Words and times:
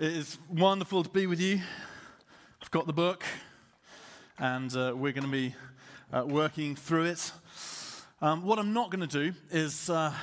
It 0.00 0.16
is 0.16 0.38
wonderful 0.48 1.02
to 1.02 1.10
be 1.10 1.26
with 1.26 1.42
you. 1.42 1.60
I've 2.62 2.70
got 2.70 2.86
the 2.86 2.92
book, 2.94 3.22
and 4.38 4.74
uh, 4.74 4.94
we're 4.96 5.12
going 5.12 5.26
to 5.26 5.30
be 5.30 5.54
uh, 6.10 6.24
working 6.24 6.74
through 6.74 7.04
it. 7.04 7.30
Um, 8.22 8.42
what 8.42 8.58
I'm 8.58 8.72
not 8.72 8.90
going 8.90 9.06
to 9.06 9.30
do 9.30 9.34
is 9.50 9.90
uh, 9.90 10.14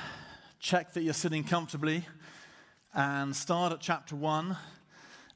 check 0.58 0.94
that 0.94 1.02
you're 1.02 1.14
sitting 1.14 1.44
comfortably 1.44 2.04
and 2.92 3.36
start 3.36 3.72
at 3.72 3.78
chapter 3.78 4.16
one 4.16 4.56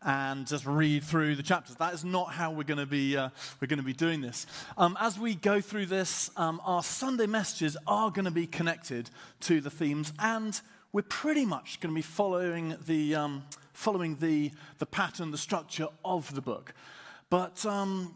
and 0.05 0.45
just 0.45 0.67
read 0.67 1.05
through 1.05 1.37
the 1.37 1.45
chapters. 1.45 1.77
That 1.77 1.95
is 1.95 2.05
not 2.05 2.33
how 2.33 2.51
we're 2.51 2.65
going 2.65 2.81
to 2.81 2.85
be, 2.85 3.17
uh, 3.17 3.29
we're 3.61 3.69
going 3.69 3.79
to 3.79 3.85
be 3.85 3.93
doing 3.93 4.23
this. 4.23 4.47
Um, 4.77 4.99
as 5.01 5.21
we 5.21 5.37
go 5.37 5.61
through 5.61 5.87
this, 5.87 6.33
um, 6.37 6.61
our 6.65 6.83
Sunday 6.83 7.27
messages 7.27 7.77
are 7.87 8.11
going 8.11 8.25
to 8.25 8.33
be 8.33 8.49
connected 8.49 9.09
to 9.43 9.61
the 9.61 9.71
themes, 9.71 10.13
and 10.19 10.61
we're 10.93 11.03
pretty 11.03 11.47
much 11.47 11.81
going 11.81 11.93
to 11.93 11.97
be 11.97 12.03
following 12.03 12.77
the, 12.87 13.15
um, 13.15 13.45
following 13.73 14.17
the, 14.17 14.51
the 14.79 14.87
pattern, 14.87 15.31
the 15.31 15.39
structure 15.39 15.89
of 16.05 16.35
the 16.35 16.43
book. 16.43 16.75
But 17.31 17.65
um, 17.65 18.15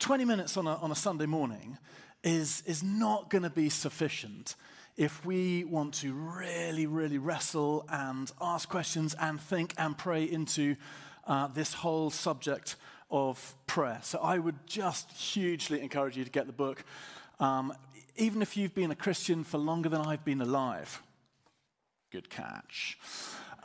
20 0.00 0.26
minutes 0.26 0.56
on 0.58 0.66
a, 0.66 0.74
on 0.76 0.90
a 0.90 0.94
Sunday 0.94 1.24
morning 1.24 1.78
is, 2.22 2.62
is 2.66 2.82
not 2.82 3.30
going 3.30 3.42
to 3.42 3.50
be 3.50 3.70
sufficient 3.70 4.54
if 4.96 5.24
we 5.24 5.64
want 5.64 5.94
to 5.94 6.12
really, 6.12 6.86
really 6.86 7.18
wrestle 7.18 7.86
and 7.88 8.30
ask 8.40 8.68
questions 8.68 9.14
and 9.18 9.40
think 9.40 9.74
and 9.78 9.96
pray 9.96 10.24
into 10.24 10.76
uh, 11.26 11.46
this 11.48 11.72
whole 11.72 12.10
subject 12.10 12.76
of 13.10 13.54
prayer. 13.66 13.98
So 14.02 14.18
I 14.20 14.38
would 14.38 14.66
just 14.66 15.10
hugely 15.12 15.80
encourage 15.80 16.16
you 16.16 16.24
to 16.24 16.30
get 16.30 16.46
the 16.46 16.52
book, 16.52 16.84
um, 17.40 17.72
even 18.16 18.42
if 18.42 18.56
you've 18.56 18.74
been 18.74 18.90
a 18.90 18.96
Christian 18.96 19.42
for 19.42 19.58
longer 19.58 19.88
than 19.88 20.02
I've 20.02 20.24
been 20.24 20.40
alive. 20.40 21.02
Good 22.14 22.30
catch 22.30 22.96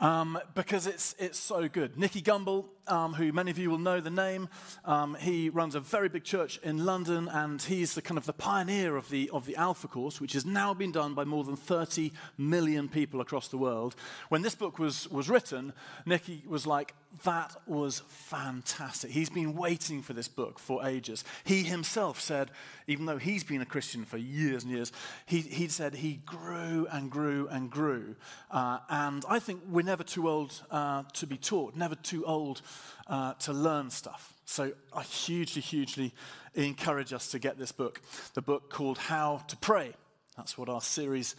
um, 0.00 0.36
because 0.56 0.88
it's, 0.88 1.14
it's 1.20 1.38
so 1.38 1.68
good. 1.68 1.96
Nicky 1.96 2.20
Gumbel, 2.20 2.64
um, 2.86 3.14
who 3.14 3.32
many 3.32 3.50
of 3.50 3.58
you 3.58 3.70
will 3.70 3.78
know 3.78 4.00
the 4.00 4.10
name, 4.10 4.48
um, 4.84 5.16
he 5.20 5.48
runs 5.48 5.74
a 5.74 5.80
very 5.80 6.08
big 6.08 6.24
church 6.24 6.58
in 6.62 6.84
London, 6.84 7.28
and 7.28 7.60
he's 7.62 7.94
the 7.94 8.02
kind 8.02 8.18
of 8.18 8.26
the 8.26 8.32
pioneer 8.32 8.96
of 8.96 9.10
the, 9.10 9.30
of 9.32 9.46
the 9.46 9.56
Alpha 9.56 9.88
Course, 9.88 10.20
which 10.20 10.32
has 10.32 10.44
now 10.44 10.74
been 10.74 10.92
done 10.92 11.14
by 11.14 11.24
more 11.24 11.44
than 11.44 11.56
30 11.56 12.12
million 12.38 12.88
people 12.88 13.20
across 13.20 13.48
the 13.48 13.58
world. 13.58 13.94
When 14.28 14.42
this 14.42 14.54
book 14.54 14.78
was, 14.78 15.08
was 15.08 15.28
written, 15.28 15.72
Nicky 16.04 16.42
was 16.46 16.66
like, 16.66 16.94
that 17.24 17.56
was 17.66 18.02
fantastic. 18.08 19.10
He's 19.10 19.30
been 19.30 19.54
waiting 19.56 20.00
for 20.00 20.12
this 20.12 20.28
book 20.28 20.58
for 20.60 20.86
ages. 20.86 21.24
He 21.42 21.64
himself 21.64 22.20
said, 22.20 22.52
even 22.86 23.06
though 23.06 23.18
he's 23.18 23.42
been 23.42 23.60
a 23.60 23.66
Christian 23.66 24.04
for 24.04 24.16
years 24.16 24.62
and 24.62 24.72
years, 24.72 24.92
he, 25.26 25.40
he 25.40 25.66
said 25.68 25.96
he 25.96 26.20
grew 26.24 26.86
and 26.90 27.10
grew 27.10 27.48
and 27.48 27.68
grew. 27.68 28.14
Uh, 28.50 28.78
and 28.88 29.24
I 29.28 29.40
think 29.40 29.62
we're 29.68 29.84
never 29.84 30.04
too 30.04 30.28
old 30.28 30.62
uh, 30.70 31.02
to 31.14 31.26
be 31.26 31.36
taught, 31.36 31.74
never 31.74 31.96
too 31.96 32.24
old 32.24 32.62
uh, 33.06 33.34
to 33.34 33.52
learn 33.52 33.90
stuff. 33.90 34.34
So 34.44 34.72
I 34.92 35.02
hugely, 35.02 35.62
hugely 35.62 36.14
encourage 36.54 37.12
us 37.12 37.30
to 37.30 37.38
get 37.38 37.58
this 37.58 37.72
book, 37.72 38.00
the 38.34 38.42
book 38.42 38.70
called 38.70 38.98
How 38.98 39.42
to 39.48 39.56
Pray. 39.56 39.94
That's 40.36 40.58
what 40.58 40.68
our 40.68 40.80
series 40.80 41.36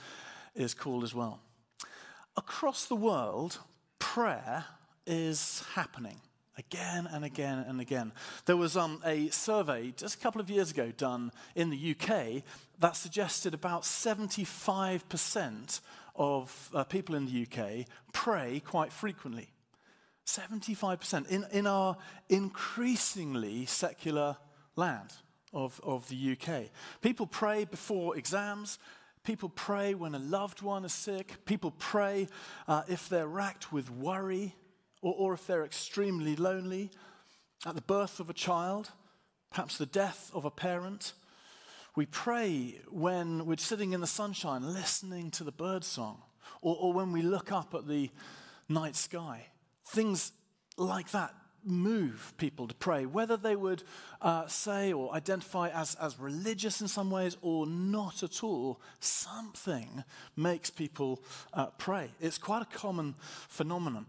is 0.56 0.74
called 0.74 1.04
as 1.04 1.14
well. 1.14 1.40
Across 2.38 2.86
the 2.86 2.96
world, 2.96 3.60
prayer 4.00 4.66
is 5.06 5.64
happening 5.74 6.22
again 6.58 7.08
and 7.12 7.24
again 7.26 7.66
and 7.68 7.82
again. 7.82 8.12
There 8.46 8.58
was 8.58 8.78
um, 8.78 9.02
a 9.06 9.30
survey 9.30 9.94
just 9.96 10.16
a 10.16 10.18
couple 10.20 10.42
of 10.42 10.50
years 10.50 10.72
ago 10.72 10.92
done 10.96 11.32
in 11.56 11.70
the 11.70 11.96
UK 11.96 12.44
that 12.80 12.96
suggested 12.96 13.54
about 13.54 13.84
75% 13.84 15.82
of 16.16 16.70
uh, 16.74 16.84
people 16.84 17.16
in 17.16 17.26
the 17.26 17.48
UK 17.48 17.86
pray 18.14 18.62
quite 18.66 18.92
frequently. 18.92 19.51
75% 20.38 21.28
in, 21.30 21.46
in 21.52 21.68
our 21.68 21.98
increasingly 22.30 23.66
secular 23.66 24.38
land 24.76 25.14
of, 25.54 25.80
of 25.84 26.08
the 26.10 26.38
UK. 26.38 26.70
People 27.02 27.28
pray 27.28 27.66
before 27.66 28.18
exams. 28.18 28.80
People 29.24 29.50
pray 29.50 29.94
when 29.94 30.16
a 30.16 30.20
loved 30.20 30.62
one 30.62 30.86
is 30.86 30.94
sick. 30.94 31.46
People 31.46 31.72
pray 31.78 32.28
uh, 32.68 32.84
if 32.88 33.10
they're 33.10 33.28
racked 33.28 33.72
with 33.72 33.92
worry 33.92 34.56
or, 35.02 35.14
or 35.18 35.34
if 35.34 35.46
they're 35.46 35.66
extremely 35.66 36.36
lonely, 36.36 36.92
at 37.66 37.76
the 37.76 37.82
birth 37.82 38.20
of 38.20 38.30
a 38.30 38.34
child, 38.34 38.92
perhaps 39.52 39.78
the 39.78 39.86
death 39.86 40.32
of 40.34 40.46
a 40.46 40.52
parent. 40.52 41.14
We 41.96 42.06
pray 42.06 42.80
when 42.90 43.46
we're 43.46 43.58
sitting 43.58 43.94
in 43.94 44.02
the 44.02 44.08
sunshine 44.08 44.74
listening 44.74 45.30
to 45.32 45.44
the 45.44 45.52
bird 45.52 45.84
song, 45.84 46.22
or, 46.62 46.76
or 46.80 46.94
when 46.94 47.12
we 47.12 47.22
look 47.22 47.52
up 47.52 47.76
at 47.76 47.88
the 47.88 48.10
night 48.70 48.96
sky. 48.96 49.48
Things 49.92 50.32
like 50.78 51.12
that 51.12 51.34
move 51.66 52.34
people 52.38 52.66
to 52.66 52.74
pray, 52.76 53.06
whether 53.06 53.36
they 53.36 53.58
would 53.58 53.84
uh, 54.22 54.48
say 54.48 54.94
or 54.94 55.14
identify 55.14 55.68
as, 55.68 55.96
as 55.96 56.18
religious 56.18 56.80
in 56.80 56.88
some 56.88 57.12
ways 57.12 57.36
or 57.42 57.68
not 57.68 58.24
at 58.24 58.42
all, 58.42 58.80
something 59.02 60.06
makes 60.38 60.70
people 60.70 61.22
uh, 61.54 61.66
pray. 61.78 62.10
It's 62.22 62.38
quite 62.38 62.62
a 62.62 62.78
common 62.78 63.16
phenomenon. 63.50 64.06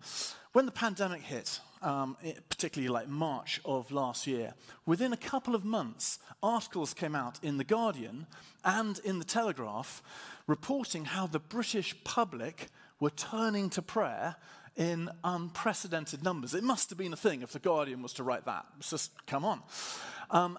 When 0.53 0.67
the 0.67 0.73
pandemic 0.73 1.23
hit, 1.23 1.59
um, 1.83 2.17
it, 2.23 2.49
particularly 2.49 2.89
like 2.89 3.09
March 3.09 3.61
of 3.65 3.91
last 3.91 4.29
year, 4.29 4.55
within 4.87 5.13
a 5.13 5.17
couple 5.17 5.57
of 5.57 5.65
months, 5.65 6.21
articles 6.45 6.95
came 6.95 7.17
out 7.17 7.41
in 7.43 7.57
The 7.59 7.65
Guardian 7.65 8.29
and 8.65 9.01
in 9.01 9.19
The 9.19 9.25
Telegraph 9.25 10.01
reporting 10.47 11.07
how 11.07 11.27
the 11.27 11.41
British 11.41 11.97
public 12.05 12.69
were 13.01 13.11
turning 13.11 13.69
to 13.71 13.83
prayer 13.83 14.37
in 14.77 15.11
unprecedented 15.23 16.23
numbers. 16.23 16.55
It 16.55 16.65
must 16.65 16.91
have 16.91 16.99
been 16.99 17.13
a 17.13 17.17
thing 17.17 17.43
if 17.43 17.53
The 17.53 17.59
Guardian 17.59 18.03
was 18.03 18.13
to 18.15 18.23
write 18.23 18.47
that. 18.47 18.65
It's 18.79 18.91
just, 18.91 19.27
come 19.27 19.45
on. 19.45 19.63
Um, 20.31 20.59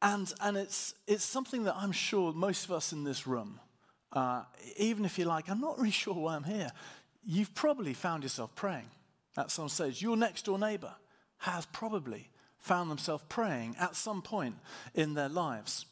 and 0.00 0.32
and 0.40 0.56
it's, 0.56 0.94
it's 1.06 1.24
something 1.24 1.64
that 1.64 1.76
I'm 1.76 1.92
sure 1.92 2.32
most 2.32 2.64
of 2.66 2.72
us 2.72 2.92
in 2.92 3.04
this 3.04 3.26
room, 3.26 3.60
uh, 4.12 4.42
even 4.76 5.04
if 5.04 5.18
you're 5.18 5.28
like, 5.28 5.48
I'm 5.48 5.60
not 5.60 5.78
really 5.78 5.90
sure 5.90 6.14
why 6.14 6.36
I'm 6.36 6.44
here, 6.44 6.70
you've 7.24 7.54
probably 7.54 7.94
found 7.94 8.22
yourself 8.22 8.54
praying 8.54 8.90
at 9.36 9.50
some 9.50 9.68
stage. 9.68 10.02
Your 10.02 10.16
next 10.16 10.44
door 10.44 10.58
neighbor 10.58 10.94
has 11.38 11.66
probably 11.66 12.30
found 12.58 12.90
themselves 12.90 13.24
praying 13.28 13.76
at 13.78 13.96
some 13.96 14.22
point 14.22 14.56
in 14.94 15.14
their 15.14 15.28
lives. 15.28 15.86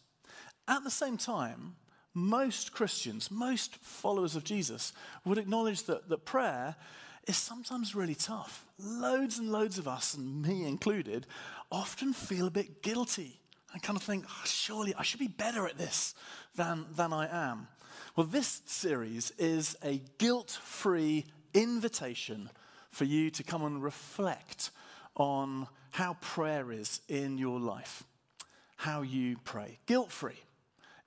At 0.69 0.85
the 0.85 0.91
same 0.91 1.17
time, 1.17 1.77
most 2.15 2.73
Christians, 2.73 3.31
most 3.31 3.77
followers 3.77 4.37
of 4.37 4.45
Jesus, 4.45 4.93
would 5.25 5.39
acknowledge 5.39 5.85
that, 5.85 6.09
that 6.09 6.25
prayer 6.25 6.77
is 7.27 7.37
sometimes 7.37 7.95
really 7.95 8.15
tough. 8.15 8.67
Loads 8.79 9.39
and 9.39 9.51
loads 9.51 9.79
of 9.79 9.87
us, 9.87 10.15
and 10.15 10.43
me 10.43 10.65
included, 10.65 11.27
often 11.71 12.13
feel 12.13 12.47
a 12.47 12.51
bit 12.51 12.83
guilty 12.83 13.41
and 13.73 13.83
kind 13.83 13.97
of 13.97 14.03
think, 14.03 14.25
oh, 14.29 14.43
surely 14.45 14.95
I 14.95 15.03
should 15.03 15.21
be 15.21 15.29
better 15.29 15.67
at 15.67 15.79
this 15.79 16.15
than, 16.57 16.87
than 16.95 17.13
I 17.13 17.51
am. 17.51 17.69
Well, 18.17 18.27
this 18.27 18.63
series 18.67 19.33
is 19.39 19.77
a 19.83 20.03
guilt 20.19 20.51
free 20.51 21.27
invitation 21.55 22.51
for 22.91 23.05
you 23.05 23.31
to 23.31 23.43
come 23.43 23.65
and 23.65 23.83
reflect 23.83 24.71
on 25.17 25.69
how 25.93 26.15
prayer 26.21 26.73
is 26.73 27.01
in 27.09 27.39
your 27.39 27.61
life, 27.61 28.05
how 28.77 29.03
you 29.03 29.37
pray. 29.45 29.79
Guilt 29.87 30.11
free 30.11 30.41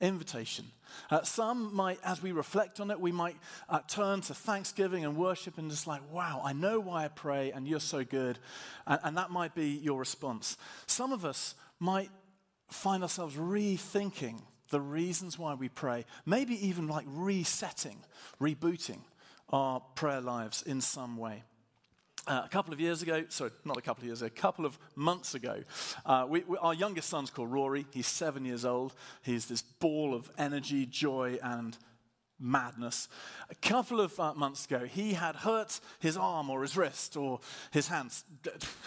invitation. 0.05 0.65
Uh, 1.09 1.23
some 1.23 1.75
might, 1.75 1.99
as 2.03 2.21
we 2.21 2.31
reflect 2.31 2.79
on 2.79 2.91
it, 2.91 2.99
we 2.99 3.11
might 3.11 3.35
uh, 3.69 3.79
turn 3.87 4.21
to 4.21 4.33
thanksgiving 4.33 5.03
and 5.03 5.17
worship 5.17 5.57
and 5.57 5.69
just 5.69 5.87
like, 5.87 6.01
wow, 6.11 6.41
I 6.43 6.53
know 6.53 6.79
why 6.79 7.05
I 7.05 7.07
pray 7.09 7.51
and 7.51 7.67
you're 7.67 7.79
so 7.79 8.03
good. 8.03 8.39
And, 8.87 8.99
and 9.03 9.17
that 9.17 9.31
might 9.31 9.55
be 9.55 9.67
your 9.67 9.99
response. 9.99 10.57
Some 10.87 11.11
of 11.11 11.25
us 11.25 11.55
might 11.79 12.09
find 12.69 13.03
ourselves 13.03 13.35
rethinking 13.35 14.41
the 14.69 14.81
reasons 14.81 15.37
why 15.37 15.53
we 15.53 15.69
pray, 15.69 16.05
maybe 16.25 16.67
even 16.67 16.87
like 16.87 17.05
resetting, 17.07 17.97
rebooting 18.41 18.99
our 19.49 19.79
prayer 19.95 20.21
lives 20.21 20.63
in 20.63 20.81
some 20.81 21.17
way. 21.17 21.43
Uh, 22.27 22.41
a 22.43 22.49
couple 22.49 22.73
of 22.73 22.79
years 22.79 23.03
ago, 23.03 23.23
sorry, 23.29 23.51
not 23.65 23.77
a 23.77 23.81
couple 23.81 24.01
of 24.01 24.07
years 24.07 24.23
ago, 24.23 24.27
a 24.35 24.41
couple 24.41 24.65
of 24.65 24.79
months 24.95 25.35
ago, 25.35 25.63
uh, 26.07 26.25
we, 26.27 26.43
we, 26.47 26.57
our 26.57 26.73
youngest 26.73 27.07
son's 27.07 27.29
called 27.29 27.51
Rory. 27.51 27.85
He's 27.91 28.07
seven 28.07 28.45
years 28.45 28.65
old. 28.65 28.95
He's 29.21 29.45
this 29.45 29.61
ball 29.61 30.15
of 30.15 30.31
energy, 30.35 30.87
joy, 30.87 31.37
and 31.43 31.77
madness. 32.39 33.09
A 33.51 33.55
couple 33.55 34.01
of 34.01 34.19
uh, 34.19 34.33
months 34.33 34.65
ago, 34.65 34.85
he 34.85 35.13
had 35.13 35.35
hurt 35.35 35.79
his 35.99 36.17
arm 36.17 36.49
or 36.49 36.63
his 36.63 36.75
wrist 36.75 37.15
or 37.15 37.41
his 37.71 37.87
hands. 37.87 38.23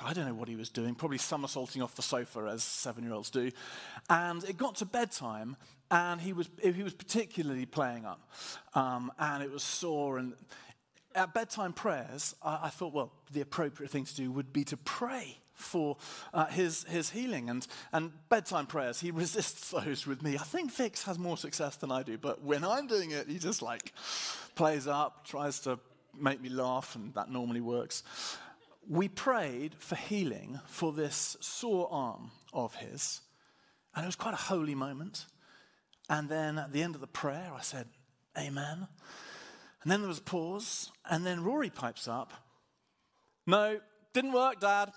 I 0.02 0.12
don't 0.12 0.26
know 0.26 0.34
what 0.34 0.48
he 0.48 0.56
was 0.56 0.68
doing, 0.68 0.96
probably 0.96 1.18
somersaulting 1.18 1.80
off 1.80 1.94
the 1.94 2.02
sofa 2.02 2.50
as 2.52 2.64
seven 2.64 3.04
year 3.04 3.12
olds 3.12 3.30
do. 3.30 3.52
And 4.10 4.42
it 4.44 4.56
got 4.56 4.74
to 4.76 4.84
bedtime, 4.84 5.56
and 5.92 6.20
he 6.20 6.32
was, 6.32 6.50
he 6.60 6.82
was 6.82 6.92
particularly 6.92 7.66
playing 7.66 8.04
up. 8.04 8.28
Um, 8.74 9.12
and 9.18 9.44
it 9.44 9.50
was 9.52 9.62
sore, 9.62 10.18
and 10.18 10.34
at 11.14 11.34
bedtime 11.34 11.72
prayers, 11.72 12.34
I, 12.42 12.60
I, 12.64 12.68
thought, 12.68 12.92
well, 12.92 13.12
the 13.32 13.40
appropriate 13.40 13.90
thing 13.90 14.04
to 14.04 14.14
do 14.14 14.30
would 14.30 14.52
be 14.52 14.64
to 14.64 14.76
pray 14.76 15.38
for 15.54 15.96
uh, 16.32 16.46
his, 16.46 16.84
his 16.84 17.10
healing. 17.10 17.50
And, 17.50 17.66
and 17.92 18.12
bedtime 18.28 18.66
prayers, 18.66 19.00
he 19.00 19.10
resists 19.24 19.70
those 19.70 20.06
with 20.06 20.22
me. 20.22 20.36
I 20.36 20.44
think 20.44 20.72
Vix 20.72 21.04
has 21.04 21.18
more 21.18 21.36
success 21.36 21.76
than 21.76 21.90
I 21.90 22.02
do, 22.02 22.16
but 22.16 22.42
when 22.42 22.64
I'm 22.64 22.86
doing 22.86 23.10
it, 23.10 23.28
he 23.28 23.38
just 23.38 23.62
like 23.62 23.92
plays 24.54 24.86
up, 24.86 25.26
tries 25.26 25.60
to 25.60 25.78
make 26.18 26.40
me 26.40 26.48
laugh, 26.48 26.94
and 26.94 27.14
that 27.14 27.30
normally 27.30 27.60
works. 27.60 28.02
we 28.88 29.08
prayed 29.08 29.74
for 29.78 29.96
healing 29.96 30.60
for 30.66 30.92
this 30.92 31.36
sore 31.40 31.88
arm 31.90 32.30
of 32.52 32.74
his, 32.76 33.20
and 33.94 34.04
it 34.04 34.08
was 34.08 34.16
quite 34.16 34.34
a 34.34 34.38
holy 34.38 34.74
moment. 34.74 35.26
And 36.10 36.28
then 36.28 36.58
at 36.58 36.72
the 36.72 36.82
end 36.82 36.94
of 36.94 37.00
the 37.00 37.06
prayer, 37.06 37.52
I 37.54 37.60
said, 37.60 37.86
Amen. 38.38 38.88
And 39.82 39.92
then 39.92 40.00
there 40.00 40.08
was 40.08 40.18
a 40.18 40.22
pause, 40.22 40.90
and 41.08 41.24
then 41.24 41.44
Rory 41.44 41.70
pipes 41.70 42.08
up, 42.08 42.32
No, 43.46 43.78
didn't 44.12 44.32
work, 44.32 44.60
Dad. 44.60 44.92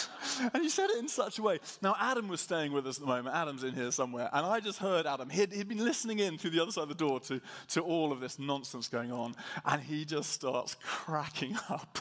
and 0.54 0.62
he 0.62 0.68
said 0.68 0.90
it 0.90 0.98
in 0.98 1.08
such 1.08 1.38
a 1.38 1.42
way. 1.42 1.58
Now, 1.80 1.96
Adam 1.98 2.28
was 2.28 2.40
staying 2.40 2.72
with 2.72 2.86
us 2.86 2.96
at 2.96 3.02
the 3.02 3.06
moment. 3.06 3.34
Adam's 3.34 3.64
in 3.64 3.74
here 3.74 3.90
somewhere. 3.90 4.28
And 4.32 4.46
I 4.46 4.60
just 4.60 4.78
heard 4.78 5.06
Adam. 5.06 5.28
He'd, 5.30 5.52
he'd 5.52 5.68
been 5.68 5.84
listening 5.84 6.18
in 6.18 6.38
through 6.38 6.50
the 6.50 6.62
other 6.62 6.72
side 6.72 6.82
of 6.82 6.88
the 6.88 6.94
door 6.94 7.20
to, 7.20 7.40
to 7.68 7.80
all 7.80 8.12
of 8.12 8.20
this 8.20 8.38
nonsense 8.38 8.88
going 8.88 9.12
on. 9.12 9.34
And 9.64 9.82
he 9.82 10.04
just 10.04 10.30
starts 10.30 10.76
cracking 10.82 11.56
up. 11.70 11.98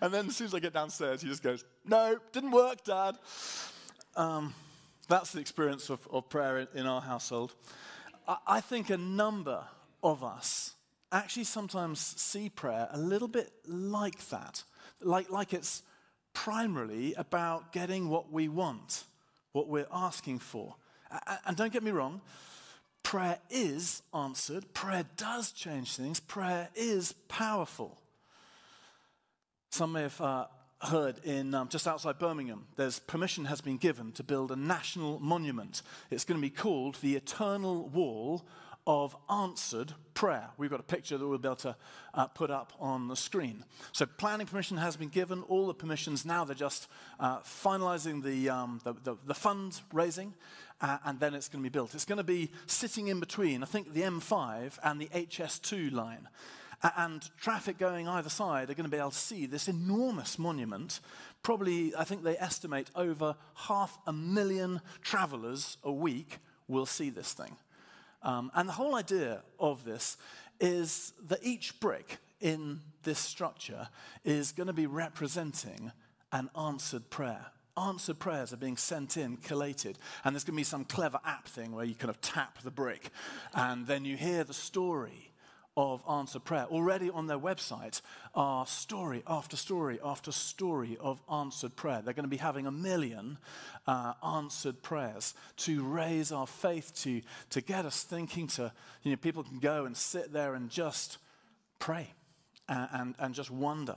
And 0.00 0.12
then 0.12 0.28
as 0.28 0.36
soon 0.36 0.46
as 0.46 0.54
I 0.54 0.60
get 0.60 0.72
downstairs, 0.72 1.22
he 1.22 1.28
just 1.28 1.42
goes, 1.42 1.64
No, 1.84 2.18
didn't 2.32 2.52
work, 2.52 2.84
Dad. 2.84 3.16
Um, 4.16 4.54
that's 5.08 5.32
the 5.32 5.40
experience 5.40 5.90
of, 5.90 6.06
of 6.10 6.28
prayer 6.28 6.58
in, 6.58 6.68
in 6.74 6.86
our 6.86 7.00
household. 7.00 7.54
I, 8.26 8.36
I 8.46 8.60
think 8.60 8.90
a 8.90 8.96
number 8.96 9.64
of 10.02 10.24
us 10.24 10.75
actually 11.12 11.44
sometimes 11.44 12.00
see 12.00 12.48
prayer 12.48 12.88
a 12.90 12.98
little 12.98 13.28
bit 13.28 13.52
like 13.66 14.28
that, 14.28 14.64
like, 15.00 15.30
like 15.30 15.52
it's 15.52 15.82
primarily 16.32 17.14
about 17.14 17.72
getting 17.72 18.08
what 18.08 18.32
we 18.32 18.48
want, 18.48 19.04
what 19.52 19.68
we're 19.68 19.86
asking 19.92 20.38
for. 20.38 20.74
And 21.46 21.56
don't 21.56 21.72
get 21.72 21.82
me 21.82 21.92
wrong, 21.92 22.20
prayer 23.02 23.38
is 23.50 24.02
answered, 24.12 24.74
prayer 24.74 25.04
does 25.16 25.52
change 25.52 25.94
things, 25.96 26.20
prayer 26.20 26.68
is 26.74 27.12
powerful. 27.28 27.96
Some 29.70 29.92
may 29.92 30.02
have 30.02 30.20
uh, 30.20 30.46
heard 30.80 31.18
in 31.24 31.54
um, 31.54 31.68
just 31.68 31.86
outside 31.86 32.18
Birmingham, 32.18 32.66
there's 32.76 32.98
permission 32.98 33.44
has 33.46 33.60
been 33.60 33.76
given 33.76 34.12
to 34.12 34.22
build 34.22 34.50
a 34.50 34.56
national 34.56 35.20
monument. 35.20 35.82
It's 36.10 36.24
going 36.24 36.40
to 36.40 36.42
be 36.42 36.50
called 36.50 36.96
the 36.96 37.16
Eternal 37.16 37.88
Wall 37.88 38.44
of 38.86 39.16
answered 39.28 39.92
prayer. 40.14 40.48
We've 40.56 40.70
got 40.70 40.80
a 40.80 40.84
picture 40.84 41.18
that 41.18 41.26
we'll 41.26 41.38
be 41.38 41.48
able 41.48 41.56
to 41.56 41.76
uh, 42.14 42.26
put 42.28 42.50
up 42.50 42.72
on 42.78 43.08
the 43.08 43.16
screen. 43.16 43.64
So, 43.92 44.06
planning 44.06 44.46
permission 44.46 44.76
has 44.76 44.96
been 44.96 45.08
given. 45.08 45.42
All 45.42 45.66
the 45.66 45.74
permissions 45.74 46.24
now, 46.24 46.44
they're 46.44 46.54
just 46.54 46.88
uh, 47.18 47.40
finalizing 47.40 48.22
the, 48.22 48.48
um, 48.48 48.80
the, 48.84 48.94
the, 49.02 49.16
the, 49.26 49.34
fund 49.34 49.80
raising, 49.92 50.34
uh, 50.80 50.98
and 51.04 51.18
then 51.20 51.34
it's 51.34 51.48
going 51.48 51.62
to 51.62 51.68
be 51.68 51.72
built. 51.72 51.94
It's 51.94 52.04
going 52.04 52.18
to 52.18 52.24
be 52.24 52.50
sitting 52.66 53.08
in 53.08 53.20
between, 53.20 53.62
I 53.62 53.66
think, 53.66 53.92
the 53.92 54.02
M5 54.02 54.78
and 54.82 55.00
the 55.00 55.06
HS2 55.06 55.92
line. 55.92 56.28
And 56.96 57.28
traffic 57.40 57.78
going 57.78 58.06
either 58.06 58.28
side 58.28 58.70
are 58.70 58.74
going 58.74 58.84
to 58.84 58.90
be 58.90 58.98
able 58.98 59.10
to 59.10 59.16
see 59.16 59.46
this 59.46 59.66
enormous 59.66 60.38
monument. 60.38 61.00
Probably, 61.42 61.94
I 61.96 62.04
think 62.04 62.22
they 62.22 62.36
estimate 62.36 62.90
over 62.94 63.34
half 63.54 63.98
a 64.06 64.12
million 64.12 64.82
travelers 65.00 65.78
a 65.82 65.90
week 65.90 66.38
will 66.68 66.86
see 66.86 67.10
this 67.10 67.32
thing. 67.32 67.56
Um, 68.26 68.50
and 68.56 68.68
the 68.68 68.72
whole 68.72 68.96
idea 68.96 69.42
of 69.60 69.84
this 69.84 70.16
is 70.60 71.12
that 71.28 71.38
each 71.42 71.78
brick 71.78 72.18
in 72.40 72.80
this 73.04 73.20
structure 73.20 73.88
is 74.24 74.50
going 74.50 74.66
to 74.66 74.72
be 74.72 74.86
representing 74.86 75.92
an 76.32 76.50
answered 76.58 77.08
prayer. 77.08 77.46
Answered 77.76 78.18
prayers 78.18 78.52
are 78.52 78.56
being 78.56 78.76
sent 78.76 79.16
in, 79.16 79.36
collated, 79.36 79.96
and 80.24 80.34
there's 80.34 80.42
going 80.42 80.56
to 80.56 80.60
be 80.60 80.64
some 80.64 80.84
clever 80.84 81.20
app 81.24 81.46
thing 81.46 81.70
where 81.70 81.84
you 81.84 81.94
kind 81.94 82.10
of 82.10 82.20
tap 82.20 82.58
the 82.62 82.70
brick, 82.70 83.10
and 83.54 83.86
then 83.86 84.04
you 84.04 84.16
hear 84.16 84.42
the 84.42 84.54
story 84.54 85.25
of 85.76 86.02
answered 86.08 86.44
prayer. 86.44 86.64
Already 86.70 87.10
on 87.10 87.26
their 87.26 87.38
website 87.38 88.00
are 88.34 88.66
story 88.66 89.22
after 89.26 89.56
story 89.56 89.98
after 90.02 90.32
story 90.32 90.96
of 91.00 91.20
answered 91.30 91.76
prayer. 91.76 92.00
They're 92.02 92.14
going 92.14 92.24
to 92.24 92.28
be 92.28 92.38
having 92.38 92.66
a 92.66 92.70
million 92.70 93.38
uh, 93.86 94.14
answered 94.24 94.82
prayers 94.82 95.34
to 95.58 95.84
raise 95.84 96.32
our 96.32 96.46
faith, 96.46 96.94
to, 97.02 97.20
to 97.50 97.60
get 97.60 97.84
us 97.84 98.02
thinking, 98.02 98.46
to, 98.48 98.72
you 99.02 99.10
know, 99.10 99.16
people 99.16 99.42
can 99.42 99.58
go 99.58 99.84
and 99.84 99.96
sit 99.96 100.32
there 100.32 100.54
and 100.54 100.70
just 100.70 101.18
pray 101.78 102.12
and, 102.68 102.88
and, 102.92 103.14
and 103.18 103.34
just 103.34 103.50
wonder. 103.50 103.96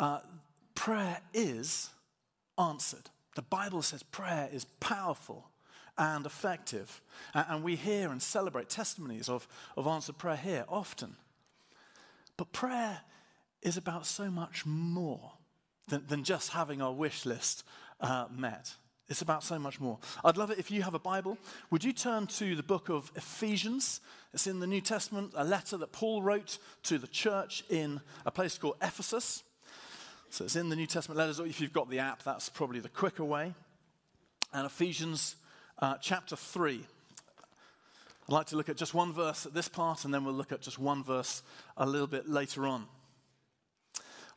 Uh, 0.00 0.20
prayer 0.74 1.20
is 1.32 1.90
answered. 2.58 3.10
The 3.36 3.42
Bible 3.42 3.82
says 3.82 4.02
prayer 4.02 4.48
is 4.52 4.64
powerful 4.80 5.48
and 5.98 6.24
effective. 6.24 7.02
And 7.34 7.62
we 7.62 7.76
hear 7.76 8.10
and 8.10 8.22
celebrate 8.22 8.68
testimonies 8.68 9.28
of, 9.28 9.48
of 9.76 9.86
answered 9.86 10.16
prayer 10.16 10.36
here 10.36 10.64
often. 10.68 11.16
But 12.36 12.52
prayer 12.52 13.00
is 13.62 13.76
about 13.76 14.06
so 14.06 14.30
much 14.30 14.64
more 14.64 15.32
than, 15.88 16.06
than 16.06 16.24
just 16.24 16.52
having 16.52 16.80
our 16.80 16.92
wish 16.92 17.26
list 17.26 17.64
uh, 18.00 18.26
met. 18.30 18.74
It's 19.08 19.22
about 19.22 19.42
so 19.42 19.58
much 19.58 19.80
more. 19.80 19.98
I'd 20.22 20.36
love 20.36 20.50
it 20.50 20.58
if 20.58 20.70
you 20.70 20.82
have 20.82 20.94
a 20.94 20.98
Bible. 20.98 21.38
Would 21.70 21.82
you 21.82 21.92
turn 21.92 22.26
to 22.26 22.54
the 22.54 22.62
book 22.62 22.90
of 22.90 23.10
Ephesians? 23.16 24.00
It's 24.34 24.46
in 24.46 24.60
the 24.60 24.66
New 24.66 24.82
Testament, 24.82 25.32
a 25.34 25.44
letter 25.44 25.78
that 25.78 25.92
Paul 25.92 26.22
wrote 26.22 26.58
to 26.84 26.98
the 26.98 27.06
church 27.06 27.64
in 27.70 28.02
a 28.26 28.30
place 28.30 28.58
called 28.58 28.76
Ephesus. 28.82 29.42
So 30.28 30.44
it's 30.44 30.56
in 30.56 30.68
the 30.68 30.76
New 30.76 30.86
Testament 30.86 31.16
letters. 31.16 31.40
If 31.40 31.58
you've 31.60 31.72
got 31.72 31.88
the 31.88 32.00
app, 32.00 32.22
that's 32.22 32.50
probably 32.50 32.80
the 32.80 32.90
quicker 32.90 33.24
way. 33.24 33.54
And 34.52 34.66
Ephesians 34.66 35.36
uh, 35.80 35.96
chapter 36.00 36.36
3. 36.36 36.84
I'd 38.28 38.32
like 38.32 38.46
to 38.48 38.56
look 38.56 38.68
at 38.68 38.76
just 38.76 38.94
one 38.94 39.12
verse 39.12 39.46
at 39.46 39.54
this 39.54 39.68
part, 39.68 40.04
and 40.04 40.12
then 40.12 40.24
we'll 40.24 40.34
look 40.34 40.52
at 40.52 40.60
just 40.60 40.78
one 40.78 41.02
verse 41.02 41.42
a 41.76 41.86
little 41.86 42.06
bit 42.06 42.28
later 42.28 42.66
on. 42.66 42.86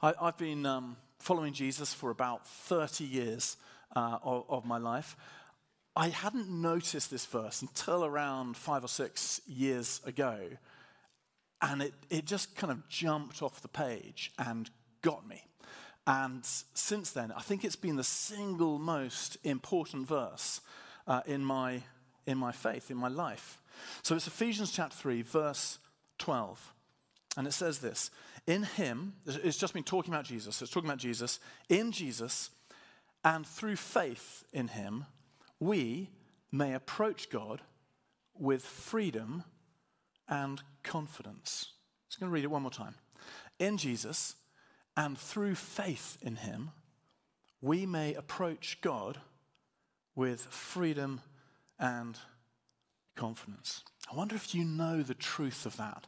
I, 0.02 0.14
have 0.22 0.38
been 0.38 0.66
um, 0.66 0.98
following 1.20 1.54
Jesus 1.54 1.94
for 1.94 2.10
about 2.10 2.48
30 2.48 3.04
years 3.04 3.58
uh, 3.96 4.20
of, 4.24 4.46
of 4.50 4.66
my 4.66 4.78
life. 4.78 5.16
I 5.96 6.08
hadn't 6.08 6.50
noticed 6.50 7.12
this 7.12 7.26
verse 7.26 7.62
until 7.62 8.06
around 8.06 8.56
five 8.56 8.84
or 8.84 8.88
six 8.88 9.42
years 9.46 10.00
ago, 10.06 10.38
and 11.62 11.82
it, 11.82 11.94
it 12.10 12.26
just 12.26 12.56
kind 12.56 12.72
of 12.72 12.88
jumped 12.88 13.42
off 13.42 13.62
the 13.62 13.68
page 13.68 14.32
and 14.38 14.70
got 15.02 15.28
me. 15.28 15.44
And 16.08 16.46
since 16.46 17.12
then, 17.12 17.32
I 17.32 17.42
think 17.42 17.64
it's 17.64 17.76
been 17.76 17.98
the 17.98 18.04
single 18.04 18.80
most 18.80 19.38
important 19.44 20.08
verse 20.08 20.62
uh, 21.08 21.22
in, 21.26 21.44
my, 21.44 21.82
in 22.26 22.38
my 22.38 22.52
faith, 22.52 22.92
in 22.92 22.98
my 22.98 23.08
life. 23.08 23.62
So 24.04 24.16
it's 24.16 24.28
Ephesians 24.28 24.72
chapter 24.72 24.96
3, 24.96 25.22
verse 25.22 25.80
12. 26.20 26.74
And 27.38 27.48
it 27.48 27.54
says 27.54 27.80
this 27.80 28.12
In 28.48 28.64
him, 28.64 29.14
it's 29.26 29.58
just 29.58 29.74
been 29.74 29.84
talking 29.84 30.14
about 30.14 30.26
Jesus, 30.26 30.62
it's 30.62 30.72
talking 30.72 30.90
about 30.90 31.00
Jesus. 31.00 31.40
In 31.70 31.92
Jesus, 31.92 32.50
and 33.24 33.46
through 33.46 33.76
faith 33.76 34.44
in 34.52 34.70
him, 34.70 35.06
we 35.60 36.10
may 36.52 36.74
approach 36.74 37.30
God 37.30 37.62
with 38.38 38.64
freedom 38.64 39.44
and 40.28 40.62
confidence. 40.84 41.74
I'm 42.16 42.26
going 42.26 42.32
to 42.32 42.34
read 42.34 42.44
it 42.44 42.52
one 42.52 42.64
more 42.64 42.72
time. 42.72 42.96
In 43.60 43.78
Jesus, 43.78 44.36
and 44.98 45.18
through 45.18 45.56
faith 45.56 46.18
in 46.22 46.38
him, 46.38 46.72
we 47.62 47.86
may 47.86 48.16
approach 48.16 48.80
God 48.82 49.20
with 50.22 50.42
freedom 50.42 51.20
and 51.80 52.16
confidence. 53.16 53.84
I 54.12 54.16
wonder 54.16 54.36
if 54.36 54.54
you 54.54 54.64
know 54.64 55.02
the 55.02 55.16
truth 55.16 55.66
of 55.66 55.78
that 55.78 56.06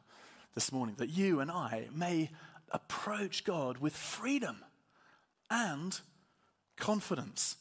this 0.53 0.71
morning, 0.71 0.93
that 0.99 1.09
you 1.09 1.39
and 1.39 1.49
I 1.49 1.87
may 1.91 2.29
approach 2.69 3.43
God 3.43 3.79
with 3.79 3.95
freedom 3.95 4.57
and 5.49 5.99
confidence. 6.77 7.57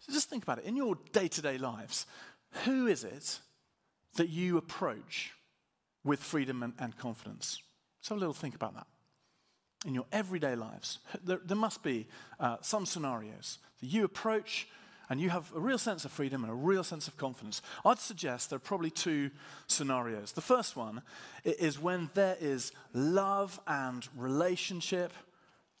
So 0.00 0.12
just 0.12 0.28
think 0.28 0.42
about 0.42 0.58
it. 0.58 0.64
In 0.64 0.74
your 0.74 0.98
day 1.12 1.28
to 1.28 1.40
day 1.40 1.56
lives, 1.56 2.04
who 2.64 2.88
is 2.88 3.04
it 3.04 3.38
that 4.16 4.28
you 4.28 4.56
approach 4.56 5.34
with 6.02 6.18
freedom 6.18 6.64
and, 6.64 6.72
and 6.80 6.98
confidence? 6.98 7.62
So 8.00 8.16
a 8.16 8.18
little 8.18 8.34
think 8.34 8.56
about 8.56 8.74
that. 8.74 8.88
In 9.86 9.94
your 9.94 10.06
everyday 10.10 10.56
lives, 10.56 10.98
there, 11.22 11.40
there 11.44 11.56
must 11.56 11.84
be 11.84 12.08
uh, 12.40 12.56
some 12.60 12.86
scenarios 12.86 13.60
that 13.80 13.86
you 13.86 14.02
approach 14.02 14.66
and 15.10 15.20
you 15.20 15.28
have 15.30 15.52
a 15.54 15.60
real 15.60 15.76
sense 15.76 16.04
of 16.04 16.12
freedom 16.12 16.44
and 16.44 16.52
a 16.52 16.56
real 16.56 16.84
sense 16.84 17.08
of 17.08 17.16
confidence, 17.16 17.60
I'd 17.84 17.98
suggest 17.98 18.48
there 18.48 18.56
are 18.58 18.60
probably 18.60 18.90
two 18.90 19.32
scenarios. 19.66 20.32
The 20.32 20.40
first 20.40 20.76
one 20.76 21.02
is 21.44 21.80
when 21.80 22.08
there 22.14 22.36
is 22.40 22.70
love 22.94 23.60
and 23.66 24.08
relationship 24.16 25.12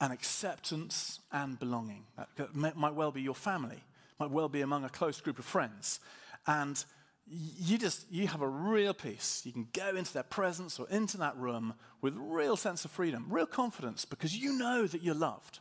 and 0.00 0.12
acceptance 0.12 1.20
and 1.30 1.58
belonging. 1.60 2.04
That 2.36 2.76
might 2.76 2.94
well 2.94 3.12
be 3.12 3.22
your 3.22 3.36
family, 3.36 3.84
might 4.18 4.30
well 4.32 4.48
be 4.48 4.62
among 4.62 4.84
a 4.84 4.88
close 4.88 5.20
group 5.20 5.38
of 5.38 5.44
friends. 5.44 6.00
And 6.46 6.84
you 7.30 7.78
just 7.78 8.10
you 8.10 8.26
have 8.26 8.42
a 8.42 8.48
real 8.48 8.92
peace. 8.92 9.42
You 9.44 9.52
can 9.52 9.68
go 9.72 9.94
into 9.94 10.12
their 10.12 10.24
presence 10.24 10.80
or 10.80 10.88
into 10.88 11.16
that 11.18 11.36
room 11.36 11.74
with 12.00 12.14
real 12.16 12.56
sense 12.56 12.84
of 12.84 12.90
freedom, 12.90 13.26
real 13.28 13.46
confidence, 13.46 14.04
because 14.04 14.36
you 14.36 14.54
know 14.54 14.88
that 14.88 15.04
you're 15.04 15.14
loved. 15.14 15.60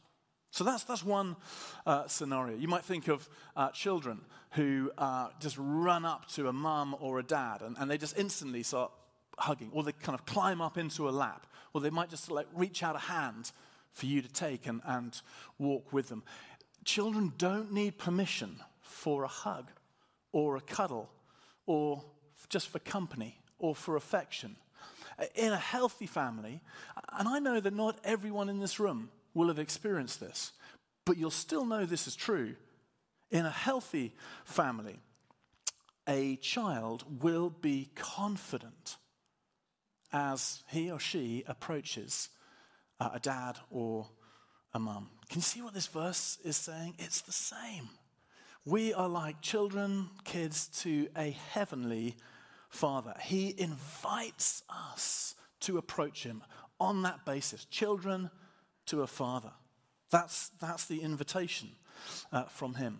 So 0.51 0.63
that's, 0.63 0.83
that's 0.83 1.03
one 1.03 1.35
uh, 1.85 2.07
scenario. 2.07 2.57
You 2.57 2.67
might 2.67 2.83
think 2.83 3.07
of 3.07 3.29
uh, 3.55 3.69
children 3.69 4.21
who 4.51 4.91
uh, 4.97 5.29
just 5.39 5.57
run 5.59 6.05
up 6.05 6.27
to 6.29 6.47
a 6.47 6.53
mum 6.53 6.95
or 6.99 7.19
a 7.19 7.23
dad 7.23 7.61
and, 7.61 7.77
and 7.77 7.89
they 7.89 7.97
just 7.97 8.17
instantly 8.17 8.63
start 8.63 8.91
hugging, 9.37 9.69
or 9.73 9.83
they 9.83 9.91
kind 9.91 10.17
of 10.17 10.25
climb 10.25 10.61
up 10.61 10.77
into 10.77 11.07
a 11.07 11.11
lap, 11.11 11.47
or 11.73 11.81
they 11.81 11.89
might 11.89 12.09
just 12.09 12.29
like 12.29 12.47
reach 12.53 12.83
out 12.83 12.95
a 12.95 12.99
hand 12.99 13.51
for 13.91 14.05
you 14.05 14.21
to 14.21 14.27
take 14.27 14.67
and, 14.67 14.81
and 14.85 15.21
walk 15.57 15.93
with 15.93 16.09
them. 16.09 16.23
Children 16.83 17.33
don't 17.37 17.71
need 17.71 17.97
permission 17.97 18.59
for 18.81 19.23
a 19.23 19.27
hug 19.27 19.69
or 20.31 20.57
a 20.57 20.61
cuddle 20.61 21.09
or 21.65 22.03
just 22.49 22.69
for 22.69 22.79
company 22.79 23.39
or 23.59 23.75
for 23.75 23.95
affection. 23.95 24.55
In 25.35 25.51
a 25.51 25.57
healthy 25.57 26.05
family, 26.05 26.61
and 27.17 27.27
I 27.27 27.39
know 27.39 27.59
that 27.59 27.73
not 27.73 27.99
everyone 28.03 28.49
in 28.49 28.59
this 28.59 28.79
room 28.79 29.09
will 29.33 29.47
have 29.47 29.59
experienced 29.59 30.19
this, 30.19 30.51
but 31.05 31.17
you'll 31.17 31.31
still 31.31 31.65
know 31.65 31.85
this 31.85 32.07
is 32.07 32.15
true. 32.15 32.55
In 33.31 33.45
a 33.45 33.51
healthy 33.51 34.15
family, 34.43 34.99
a 36.07 36.35
child 36.37 37.03
will 37.21 37.49
be 37.49 37.91
confident 37.95 38.97
as 40.11 40.63
he 40.69 40.89
or 40.89 40.99
she 40.99 41.43
approaches 41.47 42.29
uh, 42.99 43.09
a 43.13 43.19
dad 43.19 43.57
or 43.69 44.07
a 44.73 44.79
mum. 44.79 45.09
Can 45.29 45.39
you 45.39 45.43
see 45.43 45.61
what 45.61 45.73
this 45.73 45.87
verse 45.87 46.39
is 46.43 46.57
saying? 46.57 46.95
It's 46.97 47.21
the 47.21 47.31
same. 47.31 47.89
We 48.65 48.93
are 48.93 49.07
like 49.07 49.41
children, 49.41 50.09
kids 50.23 50.67
to 50.81 51.07
a 51.15 51.31
heavenly 51.51 52.15
father. 52.69 53.13
He 53.21 53.53
invites 53.57 54.63
us 54.69 55.35
to 55.61 55.77
approach 55.77 56.23
him 56.23 56.43
on 56.79 57.03
that 57.03 57.25
basis. 57.25 57.65
Children 57.65 58.29
to 58.89 59.01
a 59.01 59.07
father. 59.07 59.51
That's, 60.11 60.49
that's 60.59 60.85
the 60.85 61.01
invitation 61.01 61.69
uh, 62.31 62.43
from 62.43 62.75
him. 62.75 62.99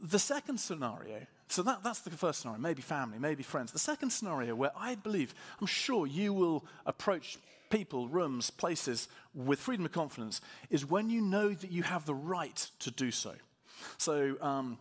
The 0.00 0.18
second 0.18 0.58
scenario, 0.58 1.26
so 1.48 1.62
that, 1.62 1.82
that's 1.82 2.00
the 2.00 2.10
first 2.10 2.40
scenario, 2.40 2.60
maybe 2.60 2.82
family, 2.82 3.18
maybe 3.18 3.42
friends. 3.42 3.72
The 3.72 3.78
second 3.78 4.10
scenario 4.10 4.54
where 4.54 4.72
I 4.76 4.94
believe, 4.94 5.34
I'm 5.60 5.66
sure 5.66 6.06
you 6.06 6.32
will 6.32 6.64
approach 6.86 7.38
people, 7.70 8.08
rooms, 8.08 8.50
places 8.50 9.08
with 9.34 9.58
freedom 9.58 9.84
of 9.84 9.92
confidence 9.92 10.40
is 10.70 10.88
when 10.88 11.10
you 11.10 11.20
know 11.20 11.50
that 11.50 11.72
you 11.72 11.82
have 11.82 12.06
the 12.06 12.14
right 12.14 12.68
to 12.80 12.90
do 12.90 13.10
so. 13.10 13.32
So, 13.98 14.36
um, 14.40 14.78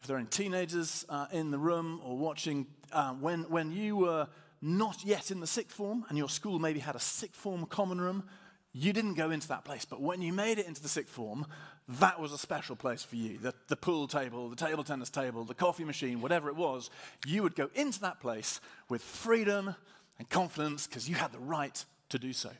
if 0.00 0.06
there 0.06 0.16
are 0.16 0.20
any 0.20 0.28
teenagers 0.28 1.06
uh, 1.08 1.26
in 1.32 1.50
the 1.50 1.58
room 1.58 2.00
or 2.04 2.16
watching, 2.16 2.66
uh, 2.92 3.12
when, 3.14 3.42
when 3.44 3.72
you 3.72 3.96
were 3.96 4.28
not 4.60 5.04
yet 5.04 5.30
in 5.30 5.40
the 5.40 5.46
sixth 5.46 5.76
form 5.76 6.04
and 6.08 6.18
your 6.18 6.28
school 6.28 6.58
maybe 6.58 6.80
had 6.80 6.94
a 6.94 7.00
sixth 7.00 7.40
form 7.40 7.64
common 7.66 8.00
room, 8.00 8.24
you 8.78 8.92
didn't 8.92 9.14
go 9.14 9.30
into 9.30 9.48
that 9.48 9.64
place. 9.64 9.86
But 9.86 10.02
when 10.02 10.20
you 10.20 10.34
made 10.34 10.58
it 10.58 10.66
into 10.66 10.82
the 10.82 10.88
sixth 10.88 11.14
form, 11.14 11.46
that 11.88 12.20
was 12.20 12.32
a 12.32 12.38
special 12.38 12.76
place 12.76 13.02
for 13.02 13.16
you. 13.16 13.38
The, 13.38 13.54
the 13.68 13.76
pool 13.76 14.06
table, 14.06 14.50
the 14.50 14.56
table 14.56 14.84
tennis 14.84 15.08
table, 15.08 15.44
the 15.44 15.54
coffee 15.54 15.84
machine, 15.84 16.20
whatever 16.20 16.48
it 16.50 16.56
was, 16.56 16.90
you 17.24 17.42
would 17.42 17.56
go 17.56 17.70
into 17.74 18.00
that 18.00 18.20
place 18.20 18.60
with 18.90 19.00
freedom 19.00 19.74
and 20.18 20.28
confidence 20.28 20.86
because 20.86 21.08
you 21.08 21.14
had 21.14 21.32
the 21.32 21.38
right 21.38 21.82
to 22.10 22.18
do 22.18 22.34
so. 22.34 22.50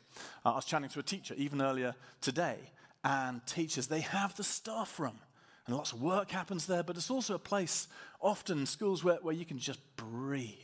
Uh, 0.43 0.53
I 0.53 0.55
was 0.55 0.65
chatting 0.65 0.89
to 0.89 0.99
a 0.99 1.03
teacher 1.03 1.35
even 1.37 1.61
earlier 1.61 1.93
today, 2.19 2.57
and 3.03 3.45
teachers, 3.45 3.85
they 3.85 4.01
have 4.01 4.35
the 4.35 4.43
staff 4.43 4.99
room. 4.99 5.19
And 5.67 5.75
lots 5.75 5.91
of 5.91 6.01
work 6.01 6.31
happens 6.31 6.65
there, 6.65 6.81
but 6.81 6.95
it's 6.95 7.11
also 7.11 7.35
a 7.35 7.39
place, 7.39 7.87
often 8.21 8.59
in 8.59 8.65
schools, 8.65 9.03
where, 9.03 9.17
where 9.21 9.35
you 9.35 9.45
can 9.45 9.59
just 9.59 9.79
breathe. 9.97 10.55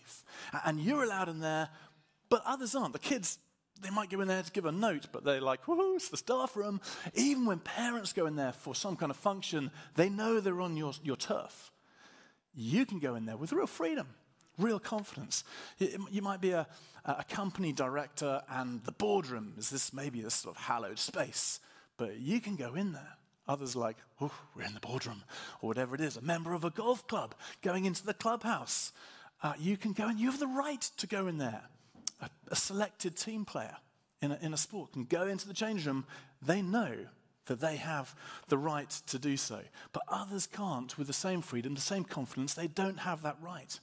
And 0.65 0.79
you're 0.79 1.03
allowed 1.03 1.29
in 1.29 1.41
there, 1.41 1.69
but 2.29 2.41
others 2.43 2.73
aren't. 2.73 2.93
The 2.93 2.99
kids, 2.99 3.37
they 3.81 3.89
might 3.89 4.09
go 4.09 4.21
in 4.21 4.27
there 4.27 4.41
to 4.41 4.51
give 4.51 4.65
a 4.65 4.71
note, 4.71 5.07
but 5.11 5.23
they're 5.23 5.41
like, 5.41 5.67
whoo, 5.67 5.95
it's 5.95 6.09
the 6.09 6.17
staff 6.17 6.55
room. 6.55 6.79
Even 7.13 7.45
when 7.45 7.59
parents 7.59 8.13
go 8.13 8.25
in 8.25 8.35
there 8.35 8.53
for 8.53 8.75
some 8.75 8.95
kind 8.95 9.09
of 9.09 9.17
function, 9.17 9.71
they 9.95 10.09
know 10.09 10.39
they're 10.39 10.61
on 10.61 10.77
your, 10.77 10.93
your 11.03 11.17
turf. 11.17 11.71
You 12.55 12.85
can 12.85 12.99
go 12.99 13.15
in 13.15 13.25
there 13.25 13.37
with 13.37 13.51
real 13.51 13.67
freedom, 13.67 14.07
real 14.57 14.79
confidence. 14.79 15.43
You 15.79 16.21
might 16.21 16.39
be 16.39 16.51
a, 16.51 16.67
a 17.03 17.23
company 17.23 17.73
director, 17.73 18.41
and 18.49 18.83
the 18.83 18.91
boardroom 18.91 19.53
is 19.57 19.69
this 19.69 19.91
maybe 19.91 20.21
this 20.21 20.35
sort 20.35 20.55
of 20.55 20.61
hallowed 20.61 20.99
space, 20.99 21.59
but 21.97 22.19
you 22.19 22.39
can 22.39 22.55
go 22.55 22.75
in 22.75 22.93
there 22.93 23.17
Others 23.47 23.75
like, 23.75 23.97
oh, 24.21 24.31
we're 24.55 24.63
in 24.63 24.73
the 24.73 24.79
boardroom, 24.79 25.23
or 25.61 25.67
whatever 25.67 25.95
it 25.95 26.01
is, 26.01 26.15
a 26.15 26.21
member 26.21 26.53
of 26.53 26.63
a 26.63 26.69
golf 26.69 27.05
club 27.07 27.35
going 27.61 27.85
into 27.85 28.05
the 28.05 28.13
clubhouse. 28.13 28.93
Uh, 29.41 29.53
you 29.59 29.75
can 29.75 29.91
go 29.91 30.07
and 30.07 30.17
you 30.17 30.31
have 30.31 30.39
the 30.39 30.47
right 30.47 30.81
to 30.97 31.07
go 31.07 31.27
in 31.27 31.37
there. 31.37 31.63
A, 32.23 32.29
a 32.51 32.55
selected 32.55 33.15
team 33.17 33.45
player 33.45 33.77
in 34.21 34.31
a, 34.31 34.39
in 34.41 34.53
a 34.53 34.57
sport 34.57 34.93
can 34.93 35.03
go 35.03 35.27
into 35.27 35.47
the 35.47 35.53
change 35.53 35.85
room. 35.85 36.05
They 36.41 36.61
know 36.61 36.95
that 37.45 37.59
they 37.59 37.75
have 37.75 38.15
the 38.47 38.57
right 38.57 38.89
to 39.07 39.19
do 39.19 39.35
so. 39.35 39.59
But 39.91 40.03
others 40.07 40.47
can't 40.47 40.97
with 40.97 41.07
the 41.07 41.13
same 41.13 41.41
freedom, 41.41 41.75
the 41.75 41.81
same 41.81 42.05
confidence. 42.05 42.53
They 42.53 42.67
don't 42.67 42.99
have 42.99 43.21
that 43.23 43.37
right. 43.41 43.79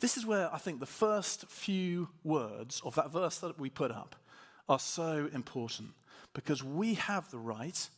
This 0.00 0.16
is 0.16 0.26
where 0.26 0.52
I 0.52 0.58
think 0.58 0.80
the 0.80 0.86
first 0.86 1.46
few 1.48 2.08
words 2.24 2.80
of 2.84 2.94
that 2.96 3.12
verse 3.12 3.38
that 3.38 3.58
we 3.58 3.70
put 3.70 3.92
up 3.92 4.16
are 4.68 4.80
so 4.80 5.28
important 5.32 5.90
because 6.34 6.64
we 6.64 6.94
have 6.94 7.30
the 7.30 7.38
right 7.38 7.88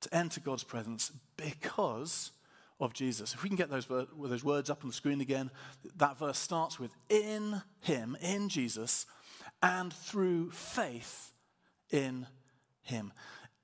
to 0.00 0.14
enter 0.14 0.40
God's 0.40 0.64
presence 0.64 1.12
because 1.36 2.32
of 2.80 2.94
Jesus. 2.94 3.34
If 3.34 3.42
we 3.42 3.48
can 3.48 3.56
get 3.56 3.70
those, 3.70 3.86
those 3.86 4.44
words 4.44 4.70
up 4.70 4.82
on 4.82 4.88
the 4.88 4.94
screen 4.94 5.20
again, 5.20 5.50
that 5.96 6.18
verse 6.18 6.38
starts 6.38 6.78
with 6.78 6.92
in 7.08 7.62
Him, 7.80 8.16
in 8.20 8.48
Jesus, 8.48 9.06
and 9.62 9.92
through 9.92 10.50
faith 10.52 11.32
in 11.90 12.26
Him. 12.82 13.12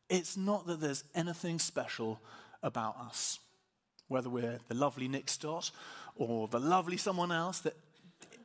It's 0.08 0.36
not 0.36 0.66
that 0.66 0.80
there's 0.80 1.04
anything 1.14 1.58
special 1.58 2.20
about 2.62 2.96
us, 2.98 3.38
whether 4.08 4.28
we're 4.28 4.58
the 4.68 4.74
lovely 4.74 5.08
Nick 5.08 5.28
Stott 5.28 5.70
or 6.16 6.48
the 6.48 6.60
lovely 6.60 6.96
someone 6.96 7.32
else, 7.32 7.60
that 7.60 7.74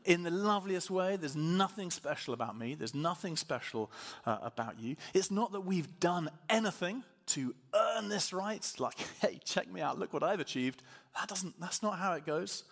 in 0.05 0.23
the 0.23 0.31
loveliest 0.31 0.89
way, 0.89 1.17
there's 1.17 1.35
nothing 1.35 1.91
special 1.91 2.33
about 2.33 2.57
me, 2.57 2.73
there's 2.73 2.95
nothing 2.95 3.35
special 3.35 3.91
uh, 4.25 4.38
about 4.41 4.79
you. 4.79 4.95
It's 5.13 5.29
not 5.29 5.51
that 5.51 5.61
we've 5.61 5.99
done 5.99 6.29
anything 6.49 7.03
to 7.29 7.53
earn 7.74 8.09
this 8.09 8.33
right, 8.33 8.65
like, 8.79 8.98
hey, 9.21 9.39
check 9.43 9.71
me 9.71 9.81
out, 9.81 10.00
look 10.00 10.13
what 10.13 10.24
I've 10.24 10.39
achieved. 10.39 10.81
That 11.17 11.27
doesn't, 11.27 11.59
that's 11.59 11.83
not 11.83 12.00
how 12.00 12.13
it 12.13 12.25
goes. 12.25 12.63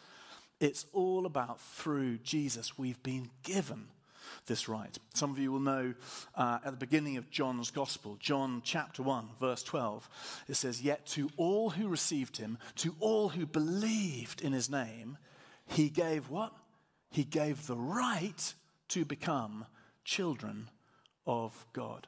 It's 0.60 0.86
all 0.94 1.26
about 1.26 1.62
through 1.62 2.18
Jesus, 2.20 2.78
we've 2.78 3.02
been 3.04 3.30
given 3.44 3.88
this 4.46 4.68
right. 4.68 4.98
Some 5.14 5.32
of 5.32 5.40
you 5.40 5.52
will 5.52 5.60
know 5.60 5.94
uh, 6.36 6.60
at 6.66 6.72
the 6.72 6.78
beginning 6.78 7.18
of 7.18 7.30
John's 7.30 7.72
Gospel, 7.72 8.18
John 8.20 8.62
chapter 8.64 9.04
1, 9.04 9.30
verse 9.40 9.64
12, 9.64 10.10
it 10.48 10.56
says, 10.56 10.82
Yet 10.82 11.06
to 11.08 11.30
all 11.38 11.72
who 11.72 11.88
received 11.88 12.38
him, 12.38 12.58
to 12.78 12.96
all 13.00 13.30
who 13.30 13.46
believed 13.46 14.42
in 14.42 14.54
his 14.54 14.70
name, 14.70 15.18
he 15.66 15.90
gave 15.90 16.30
what? 16.30 16.54
He 17.12 17.24
gave 17.24 17.68
the 17.68 17.78
right 17.78 18.54
to 18.90 19.06
become 19.06 19.66
children 20.04 20.70
of 21.26 21.66
God. 21.74 22.08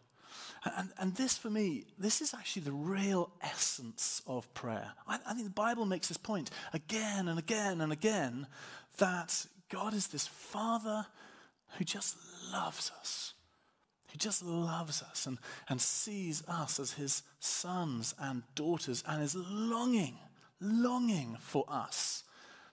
And, 0.63 0.89
and 0.97 1.15
this, 1.15 1.37
for 1.37 1.49
me, 1.49 1.85
this 1.97 2.21
is 2.21 2.33
actually 2.33 2.63
the 2.63 2.71
real 2.71 3.31
essence 3.41 4.21
of 4.27 4.51
prayer. 4.53 4.91
I, 5.07 5.19
I 5.25 5.33
think 5.33 5.45
the 5.45 5.51
Bible 5.51 5.85
makes 5.85 6.07
this 6.07 6.17
point 6.17 6.51
again 6.73 7.27
and 7.27 7.39
again 7.39 7.81
and 7.81 7.91
again 7.91 8.47
that 8.97 9.45
God 9.69 9.93
is 9.93 10.07
this 10.07 10.27
Father 10.27 11.05
who 11.77 11.85
just 11.85 12.17
loves 12.51 12.91
us, 12.99 13.33
who 14.11 14.17
just 14.17 14.43
loves 14.43 15.01
us 15.01 15.27
and, 15.27 15.37
and 15.69 15.79
sees 15.79 16.43
us 16.47 16.79
as 16.79 16.93
his 16.93 17.23
sons 17.39 18.13
and 18.19 18.43
daughters 18.55 19.03
and 19.07 19.23
is 19.23 19.35
longing, 19.35 20.17
longing 20.59 21.37
for 21.39 21.65
us 21.69 22.23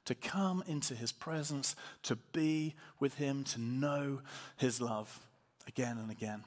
to 0.06 0.14
come 0.14 0.62
into 0.66 0.94
his 0.94 1.12
presence, 1.12 1.76
to 2.04 2.16
be 2.32 2.74
with 2.98 3.14
him, 3.14 3.44
to 3.44 3.60
know 3.60 4.20
his 4.56 4.80
love 4.80 5.20
again 5.66 5.98
and 5.98 6.10
again. 6.10 6.44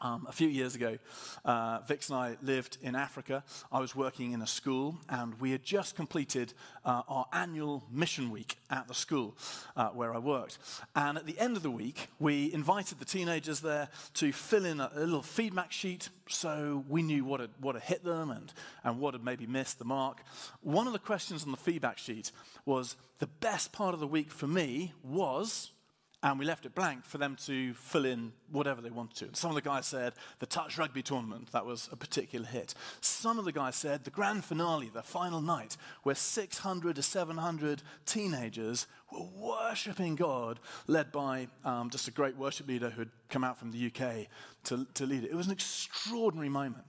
Um, 0.00 0.26
a 0.28 0.32
few 0.32 0.48
years 0.48 0.76
ago, 0.76 0.98
uh, 1.44 1.80
Vix 1.88 2.08
and 2.08 2.18
I 2.18 2.36
lived 2.40 2.78
in 2.80 2.94
Africa. 2.94 3.42
I 3.72 3.80
was 3.80 3.96
working 3.96 4.30
in 4.30 4.40
a 4.42 4.46
school, 4.46 4.98
and 5.08 5.40
we 5.40 5.50
had 5.50 5.64
just 5.64 5.96
completed 5.96 6.52
uh, 6.84 7.02
our 7.08 7.26
annual 7.32 7.82
mission 7.90 8.30
week 8.30 8.58
at 8.70 8.86
the 8.86 8.94
school 8.94 9.36
uh, 9.76 9.88
where 9.88 10.14
I 10.14 10.18
worked. 10.18 10.58
And 10.94 11.18
at 11.18 11.26
the 11.26 11.36
end 11.38 11.56
of 11.56 11.64
the 11.64 11.70
week, 11.70 12.08
we 12.20 12.52
invited 12.52 13.00
the 13.00 13.04
teenagers 13.04 13.58
there 13.58 13.88
to 14.14 14.30
fill 14.30 14.64
in 14.64 14.78
a, 14.78 14.88
a 14.94 15.00
little 15.00 15.22
feedback 15.22 15.72
sheet 15.72 16.10
so 16.28 16.84
we 16.88 17.02
knew 17.02 17.24
what 17.24 17.40
had, 17.40 17.50
what 17.60 17.74
had 17.74 17.84
hit 17.84 18.04
them 18.04 18.30
and, 18.30 18.52
and 18.84 19.00
what 19.00 19.14
had 19.14 19.24
maybe 19.24 19.46
missed 19.46 19.78
the 19.78 19.84
mark. 19.84 20.22
One 20.60 20.86
of 20.86 20.92
the 20.92 20.98
questions 20.98 21.44
on 21.44 21.50
the 21.50 21.56
feedback 21.56 21.98
sheet 21.98 22.30
was 22.64 22.96
the 23.18 23.26
best 23.26 23.72
part 23.72 23.94
of 23.94 24.00
the 24.00 24.06
week 24.06 24.30
for 24.30 24.46
me 24.46 24.92
was 25.02 25.72
and 26.22 26.38
we 26.38 26.44
left 26.44 26.66
it 26.66 26.74
blank 26.74 27.04
for 27.04 27.18
them 27.18 27.36
to 27.36 27.72
fill 27.74 28.04
in 28.04 28.32
whatever 28.50 28.80
they 28.80 28.90
wanted 28.90 29.30
to. 29.30 29.36
Some 29.38 29.50
of 29.50 29.54
the 29.54 29.62
guys 29.62 29.86
said 29.86 30.14
the 30.40 30.46
touch 30.46 30.76
rugby 30.76 31.02
tournament, 31.02 31.52
that 31.52 31.64
was 31.64 31.88
a 31.92 31.96
particular 31.96 32.46
hit. 32.46 32.74
Some 33.00 33.38
of 33.38 33.44
the 33.44 33.52
guys 33.52 33.76
said 33.76 34.02
the 34.02 34.10
grand 34.10 34.44
finale, 34.44 34.90
the 34.92 35.02
final 35.02 35.40
night, 35.40 35.76
where 36.02 36.16
600 36.16 36.96
to 36.96 37.02
700 37.02 37.82
teenagers 38.04 38.88
were 39.12 39.26
worshipping 39.36 40.16
God, 40.16 40.58
led 40.88 41.12
by 41.12 41.46
um, 41.64 41.88
just 41.88 42.08
a 42.08 42.12
great 42.12 42.36
worship 42.36 42.66
leader 42.66 42.90
who 42.90 43.02
had 43.02 43.10
come 43.28 43.44
out 43.44 43.56
from 43.56 43.70
the 43.70 43.86
UK 43.86 44.26
to, 44.64 44.86
to 44.94 45.06
lead 45.06 45.22
it. 45.22 45.30
It 45.30 45.36
was 45.36 45.46
an 45.46 45.52
extraordinary 45.52 46.48
moment. 46.48 46.84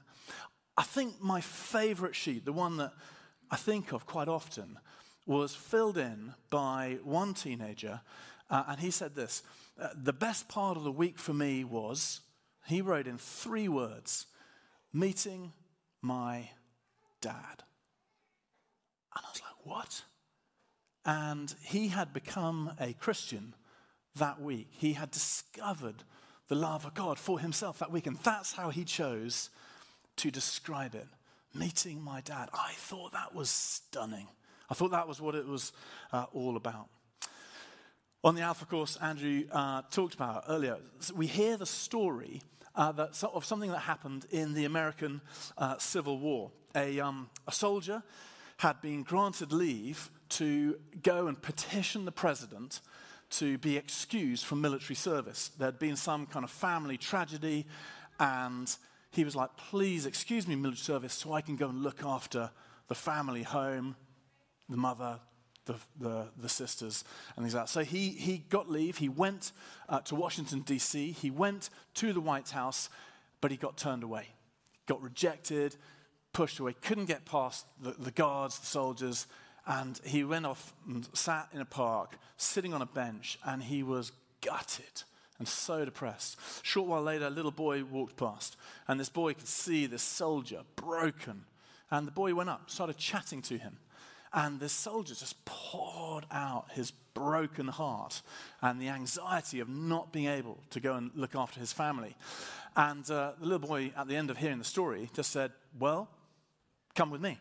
I 0.75 0.83
think 0.83 1.21
my 1.21 1.41
favorite 1.41 2.15
sheet, 2.15 2.45
the 2.45 2.53
one 2.53 2.77
that 2.77 2.93
I 3.51 3.57
think 3.57 3.91
of 3.91 4.07
quite 4.07 4.27
often, 4.27 4.79
was 5.27 5.53
filled 5.53 5.97
in 5.99 6.33
by 6.49 6.97
one 7.03 7.35
teenager 7.35 8.01
uh, 8.49 8.63
and 8.69 8.79
he 8.79 8.91
said 8.91 9.15
this 9.15 9.43
uh, 9.79 9.89
The 9.95 10.13
best 10.13 10.47
part 10.47 10.77
of 10.77 10.83
the 10.83 10.91
week 10.91 11.17
for 11.17 11.33
me 11.33 11.63
was, 11.63 12.21
he 12.67 12.81
wrote 12.81 13.07
in 13.07 13.17
three 13.17 13.67
words, 13.67 14.27
meeting 14.93 15.53
my 16.01 16.49
dad. 17.21 17.63
And 19.15 19.25
I 19.25 19.29
was 19.31 19.41
like, 19.41 19.65
what? 19.65 20.01
And 21.05 21.53
he 21.63 21.87
had 21.87 22.13
become 22.13 22.71
a 22.79 22.93
Christian 22.93 23.53
that 24.15 24.41
week. 24.41 24.67
He 24.71 24.93
had 24.93 25.11
discovered 25.11 26.03
the 26.47 26.55
love 26.55 26.85
of 26.85 26.93
God 26.93 27.17
for 27.17 27.39
himself 27.39 27.79
that 27.79 27.91
week. 27.91 28.07
And 28.07 28.17
that's 28.17 28.53
how 28.53 28.69
he 28.69 28.83
chose 28.83 29.49
to 30.17 30.31
describe 30.31 30.95
it 30.95 31.07
meeting 31.53 32.01
my 32.01 32.21
dad. 32.21 32.49
I 32.53 32.73
thought 32.75 33.13
that 33.13 33.33
was 33.33 33.49
stunning. 33.49 34.27
I 34.69 34.73
thought 34.73 34.91
that 34.91 35.07
was 35.07 35.19
what 35.19 35.35
it 35.35 35.47
was 35.47 35.71
uh, 36.13 36.25
all 36.33 36.57
about. 36.57 36.89
On 38.21 38.35
the 38.35 38.41
Alpha 38.41 38.65
course, 38.65 38.97
Andrew 38.97 39.45
uh, 39.49 39.81
talked 39.89 40.13
about 40.13 40.43
earlier, 40.49 40.77
we 41.15 41.25
hear 41.25 41.55
the 41.55 41.65
story 41.65 42.41
uh, 42.75 42.91
that, 42.91 43.23
of 43.23 43.45
something 43.45 43.71
that 43.71 43.79
happened 43.79 44.25
in 44.29 44.53
the 44.53 44.65
American 44.65 45.21
uh, 45.57 45.77
Civil 45.77 46.19
War. 46.19 46.51
A, 46.75 46.99
um, 46.99 47.29
a 47.47 47.53
soldier 47.53 48.03
had 48.57 48.81
been 48.81 49.03
granted 49.03 49.53
leave 49.53 50.09
to 50.29 50.77
go 51.01 51.27
and 51.27 51.41
petition 51.41 52.03
the 52.03 52.11
president 52.11 52.81
to 53.29 53.57
be 53.57 53.77
excused 53.77 54.43
from 54.43 54.59
military 54.59 54.95
service. 54.95 55.51
There'd 55.57 55.79
been 55.79 55.95
some 55.95 56.25
kind 56.25 56.43
of 56.43 56.51
family 56.51 56.97
tragedy, 56.97 57.67
and 58.19 58.69
he 59.11 59.23
was 59.23 59.33
like, 59.33 59.55
Please 59.55 60.05
excuse 60.05 60.45
me, 60.45 60.57
military 60.57 60.83
service, 60.83 61.13
so 61.13 61.31
I 61.31 61.39
can 61.39 61.55
go 61.55 61.69
and 61.69 61.83
look 61.83 62.03
after 62.03 62.51
the 62.89 62.95
family 62.95 63.43
home, 63.43 63.95
the 64.67 64.75
mother, 64.75 65.21
the, 65.65 65.75
the, 65.99 66.27
the, 66.37 66.49
sisters 66.49 67.03
and 67.35 67.43
things 67.43 67.53
like 67.53 67.65
that. 67.65 67.69
So 67.69 67.83
he, 67.83 68.09
he 68.09 68.43
got 68.49 68.69
leave. 68.69 68.97
He 68.97 69.09
went 69.09 69.51
uh, 69.87 69.99
to 70.01 70.15
Washington, 70.15 70.61
D.C. 70.61 71.11
He 71.11 71.29
went 71.29 71.69
to 71.95 72.13
the 72.13 72.21
White 72.21 72.49
House, 72.49 72.89
but 73.41 73.51
he 73.51 73.57
got 73.57 73.77
turned 73.77 74.03
away. 74.03 74.29
Got 74.87 75.01
rejected, 75.01 75.75
pushed 76.33 76.59
away, 76.59 76.73
couldn't 76.81 77.05
get 77.05 77.25
past 77.25 77.65
the, 77.81 77.91
the 77.91 78.11
guards, 78.11 78.59
the 78.59 78.65
soldiers, 78.65 79.27
and 79.67 79.99
he 80.03 80.23
went 80.23 80.45
off 80.45 80.73
and 80.87 81.07
sat 81.13 81.49
in 81.53 81.61
a 81.61 81.65
park, 81.65 82.17
sitting 82.37 82.73
on 82.73 82.81
a 82.81 82.87
bench, 82.87 83.37
and 83.45 83.61
he 83.61 83.83
was 83.83 84.11
gutted 84.41 85.03
and 85.37 85.47
so 85.47 85.85
depressed. 85.85 86.37
Short 86.63 86.87
while 86.87 87.01
later, 87.01 87.27
a 87.27 87.31
little 87.31 87.51
boy 87.51 87.83
walked 87.83 88.17
past, 88.17 88.57
and 88.87 88.99
this 88.99 89.09
boy 89.09 89.33
could 89.33 89.47
see 89.47 89.85
this 89.85 90.03
soldier 90.03 90.61
broken. 90.75 91.45
And 91.91 92.05
the 92.05 92.11
boy 92.11 92.35
went 92.35 92.49
up, 92.49 92.69
started 92.69 92.97
chatting 92.97 93.41
to 93.43 93.57
him. 93.57 93.77
And 94.31 94.59
the 94.59 94.69
soldier 94.69 95.15
just 95.15 95.43
poured 95.45 96.25
out 96.31 96.67
his 96.73 96.91
broken 96.91 97.67
heart 97.67 98.21
and 98.61 98.79
the 98.79 98.89
anxiety 98.89 99.59
of 99.59 99.67
not 99.69 100.13
being 100.13 100.27
able 100.27 100.57
to 100.69 100.79
go 100.79 100.95
and 100.95 101.11
look 101.15 101.35
after 101.35 101.59
his 101.59 101.73
family. 101.73 102.15
And 102.75 103.09
uh, 103.09 103.33
the 103.39 103.45
little 103.45 103.67
boy, 103.67 103.91
at 103.97 104.07
the 104.07 104.15
end 104.15 104.29
of 104.29 104.37
hearing 104.37 104.59
the 104.59 104.63
story, 104.63 105.09
just 105.13 105.31
said, 105.31 105.51
Well, 105.77 106.09
come 106.95 107.09
with 107.09 107.21
me. 107.21 107.39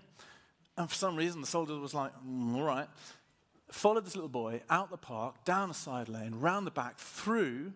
And 0.77 0.89
for 0.89 0.95
some 0.95 1.17
reason, 1.17 1.41
the 1.41 1.47
soldier 1.47 1.79
was 1.79 1.95
like, 1.95 2.13
mm, 2.27 2.57
All 2.57 2.63
right. 2.63 2.89
Followed 3.71 4.07
this 4.07 4.17
little 4.17 4.31
boy 4.31 4.63
out 4.71 4.91
the 4.91 4.97
park, 4.97 5.45
down 5.45 5.71
a 5.71 5.75
side 5.75 6.09
lane, 6.09 6.37
round 6.41 6.67
the 6.67 6.71
back, 6.71 6.99
through 6.99 7.73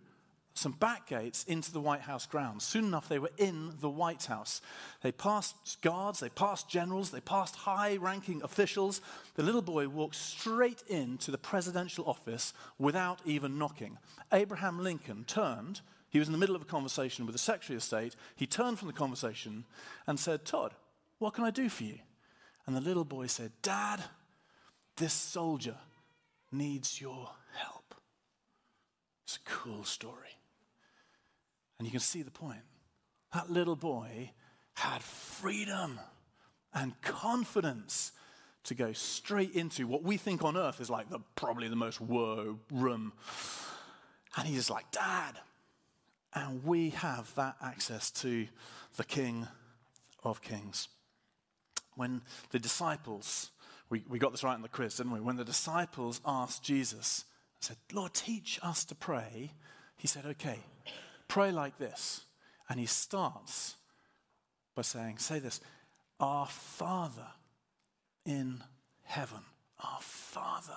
some 0.54 0.72
back 0.72 1.08
gates 1.08 1.44
into 1.44 1.72
the 1.72 1.80
White 1.80 2.02
House 2.02 2.26
grounds. 2.26 2.64
Soon 2.64 2.84
enough, 2.84 3.08
they 3.08 3.18
were 3.18 3.30
in 3.38 3.72
the 3.80 3.88
White 3.88 4.24
House. 4.24 4.60
They 5.02 5.12
passed 5.12 5.80
guards, 5.80 6.20
they 6.20 6.28
passed 6.28 6.68
generals, 6.68 7.10
they 7.10 7.20
passed 7.20 7.56
high 7.56 7.96
ranking 7.96 8.42
officials. 8.42 9.00
The 9.34 9.42
little 9.42 9.62
boy 9.62 9.88
walked 9.88 10.16
straight 10.16 10.82
into 10.88 11.30
the 11.30 11.38
presidential 11.38 12.04
office 12.06 12.52
without 12.78 13.20
even 13.24 13.58
knocking. 13.58 13.98
Abraham 14.32 14.82
Lincoln 14.82 15.24
turned, 15.24 15.80
he 16.10 16.18
was 16.18 16.28
in 16.28 16.32
the 16.32 16.38
middle 16.38 16.56
of 16.56 16.62
a 16.62 16.66
conversation 16.66 17.24
with 17.24 17.34
the 17.34 17.38
Secretary 17.38 17.76
of 17.76 17.82
State. 17.82 18.14
He 18.36 18.46
turned 18.46 18.78
from 18.78 18.88
the 18.88 18.94
conversation 18.94 19.64
and 20.06 20.20
said, 20.20 20.44
Tad, 20.44 20.72
what 21.18 21.32
can 21.32 21.44
I 21.44 21.50
do 21.50 21.70
for 21.70 21.84
you? 21.84 21.98
And 22.66 22.76
the 22.76 22.82
little 22.82 23.06
boy 23.06 23.28
said, 23.28 23.52
Dad, 23.62 24.04
this 24.96 25.14
soldier 25.14 25.76
needs 26.52 27.00
your 27.00 27.30
help. 27.54 27.94
It's 29.24 29.36
a 29.36 29.50
cool 29.50 29.84
story. 29.84 30.36
And 31.82 31.86
you 31.88 31.90
can 31.90 31.98
see 31.98 32.22
the 32.22 32.30
point. 32.30 32.60
That 33.34 33.50
little 33.50 33.74
boy 33.74 34.30
had 34.74 35.02
freedom 35.02 35.98
and 36.72 36.92
confidence 37.02 38.12
to 38.62 38.76
go 38.76 38.92
straight 38.92 39.50
into 39.56 39.88
what 39.88 40.04
we 40.04 40.16
think 40.16 40.44
on 40.44 40.56
earth 40.56 40.80
is 40.80 40.88
like 40.88 41.10
the, 41.10 41.18
probably 41.34 41.66
the 41.66 41.74
most 41.74 42.00
woe 42.00 42.60
room. 42.70 43.12
And 44.36 44.46
he's 44.46 44.70
like, 44.70 44.92
Dad. 44.92 45.40
And 46.32 46.62
we 46.62 46.90
have 46.90 47.34
that 47.34 47.56
access 47.60 48.12
to 48.12 48.46
the 48.96 49.02
King 49.02 49.48
of 50.22 50.40
Kings. 50.40 50.86
When 51.96 52.22
the 52.50 52.60
disciples, 52.60 53.50
we, 53.90 54.04
we 54.08 54.20
got 54.20 54.30
this 54.30 54.44
right 54.44 54.54
in 54.54 54.62
the 54.62 54.68
quiz, 54.68 54.98
didn't 54.98 55.10
we? 55.10 55.20
When 55.20 55.34
the 55.34 55.44
disciples 55.44 56.20
asked 56.24 56.62
Jesus, 56.62 57.24
said, 57.58 57.78
Lord, 57.92 58.14
teach 58.14 58.60
us 58.62 58.84
to 58.84 58.94
pray, 58.94 59.54
he 59.96 60.06
said, 60.06 60.26
Okay, 60.26 60.60
Pray 61.32 61.50
like 61.50 61.78
this. 61.78 62.26
And 62.68 62.78
he 62.78 62.84
starts 62.84 63.76
by 64.76 64.82
saying, 64.82 65.16
Say 65.16 65.38
this 65.38 65.62
Our 66.20 66.46
Father 66.46 67.28
in 68.26 68.62
heaven. 69.04 69.38
Our 69.82 70.02
Father 70.02 70.76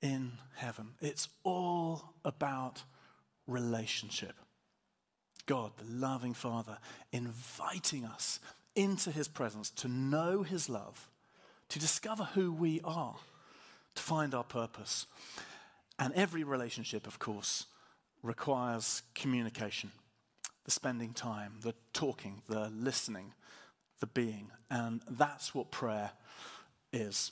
in 0.00 0.30
heaven. 0.54 0.90
It's 1.00 1.28
all 1.42 2.14
about 2.24 2.84
relationship. 3.48 4.36
God, 5.46 5.72
the 5.76 5.92
loving 5.92 6.32
Father, 6.32 6.78
inviting 7.10 8.04
us 8.04 8.38
into 8.76 9.10
his 9.10 9.26
presence 9.26 9.70
to 9.70 9.88
know 9.88 10.44
his 10.44 10.68
love, 10.68 11.08
to 11.70 11.80
discover 11.80 12.28
who 12.34 12.52
we 12.52 12.80
are, 12.84 13.16
to 13.96 14.02
find 14.04 14.36
our 14.36 14.44
purpose. 14.44 15.06
And 15.98 16.14
every 16.14 16.44
relationship, 16.44 17.08
of 17.08 17.18
course, 17.18 17.66
requires 18.26 19.02
communication 19.14 19.92
the 20.64 20.70
spending 20.72 21.12
time, 21.12 21.54
the 21.62 21.74
talking, 21.92 22.42
the 22.48 22.68
listening, 22.70 23.32
the 24.00 24.06
being. 24.06 24.50
And 24.68 25.00
that's 25.08 25.54
what 25.54 25.70
prayer 25.70 26.10
is. 26.92 27.30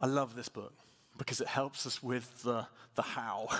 I 0.00 0.06
love 0.06 0.34
this 0.34 0.48
book 0.48 0.72
because 1.18 1.42
it 1.42 1.48
helps 1.48 1.86
us 1.86 2.02
with 2.02 2.42
the, 2.42 2.66
the 2.94 3.02
how. 3.02 3.48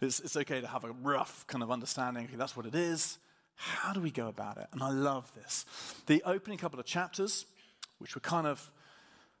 It's, 0.00 0.18
it's 0.18 0.36
okay 0.36 0.60
to 0.60 0.66
have 0.66 0.82
a 0.82 0.90
rough 0.90 1.46
kind 1.46 1.62
of 1.62 1.70
understanding. 1.70 2.24
Okay, 2.24 2.34
that's 2.34 2.56
what 2.56 2.66
it 2.66 2.74
is. 2.74 3.18
How 3.54 3.92
do 3.92 4.00
we 4.00 4.10
go 4.10 4.26
about 4.26 4.56
it? 4.56 4.66
And 4.72 4.82
I 4.82 4.90
love 4.90 5.30
this. 5.36 5.64
The 6.06 6.20
opening 6.26 6.58
couple 6.58 6.80
of 6.80 6.86
chapters, 6.86 7.46
which 7.98 8.16
we're 8.16 8.20
kind 8.20 8.48
of 8.48 8.68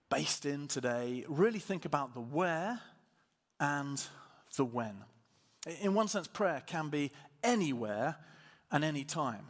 based 0.08 0.46
in 0.46 0.68
today, 0.68 1.24
really 1.26 1.58
think 1.58 1.84
about 1.84 2.14
the 2.14 2.20
where 2.20 2.80
and 3.58 4.00
the 4.56 4.64
when. 4.64 5.04
In 5.80 5.94
one 5.94 6.08
sense, 6.08 6.26
prayer 6.26 6.62
can 6.66 6.88
be 6.88 7.12
anywhere 7.42 8.16
and 8.70 8.84
any 8.84 9.04
time. 9.04 9.46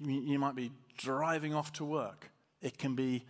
You 0.00 0.38
might 0.38 0.54
be 0.54 0.72
driving 0.96 1.54
off 1.54 1.72
to 1.74 1.84
work, 1.84 2.30
it 2.60 2.78
can 2.78 2.94
be 2.94 3.24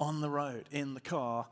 on 0.00 0.20
the 0.20 0.30
road, 0.30 0.64
in 0.70 0.94
the 0.94 1.00
car, 1.00 1.46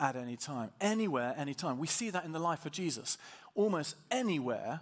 at 0.00 0.16
any 0.16 0.36
time. 0.36 0.70
Anywhere, 0.80 1.34
anytime. 1.36 1.78
We 1.78 1.86
see 1.86 2.10
that 2.10 2.24
in 2.24 2.32
the 2.32 2.38
life 2.38 2.64
of 2.66 2.72
Jesus. 2.72 3.18
Almost 3.54 3.96
anywhere, 4.10 4.80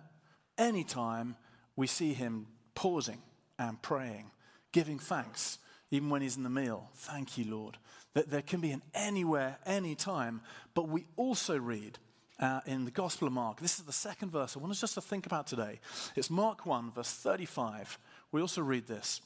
anytime, 0.57 1.37
we 1.77 1.87
see 1.87 2.15
him 2.15 2.47
pausing 2.75 3.21
and 3.59 3.81
praying, 3.83 4.31
giving 4.73 4.99
thanks, 4.99 5.59
even 5.91 6.09
when 6.09 6.23
he's 6.23 6.37
in 6.37 6.45
the 6.45 6.51
meal. 6.51 6.89
Thank 6.95 7.37
you, 7.37 7.51
Lord. 7.51 7.77
That 8.15 8.31
there 8.31 8.43
can 8.43 8.61
be 8.61 8.71
an 8.71 8.83
anywhere, 8.95 9.59
anytime, 9.67 10.41
but 10.75 10.89
we 10.89 11.07
also 11.17 11.59
read 11.59 11.99
uh, 12.41 12.61
in 12.67 12.85
the 12.85 12.91
Gospel 12.91 13.29
of 13.29 13.35
Mark. 13.35 13.61
This 13.61 13.79
is 13.79 13.85
the 13.85 13.93
second 13.93 14.31
verse 14.31 14.57
I 14.57 14.61
want 14.61 14.73
us 14.73 14.81
just 14.81 14.95
to 14.95 15.01
think 15.01 15.27
about 15.27 15.47
today. 15.47 15.79
It's 16.17 16.31
Mark 16.31 16.67
1, 16.67 16.93
verse 16.93 17.13
35. 17.13 17.99
We 18.33 18.41
also 18.41 18.63
read 18.63 18.87
this. 18.87 19.21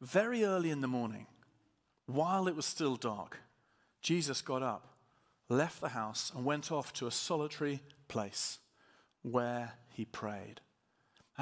Very 0.00 0.44
early 0.44 0.70
in 0.70 0.80
the 0.80 0.88
morning, 0.88 1.26
while 2.06 2.46
it 2.46 2.56
was 2.56 2.66
still 2.66 2.96
dark, 2.96 3.38
Jesus 4.02 4.42
got 4.42 4.62
up, 4.62 4.94
left 5.48 5.80
the 5.80 5.90
house, 5.90 6.30
and 6.34 6.44
went 6.44 6.70
off 6.70 6.92
to 6.94 7.06
a 7.06 7.10
solitary 7.10 7.80
place 8.08 8.58
where 9.22 9.72
he 9.90 10.04
prayed. 10.04 10.60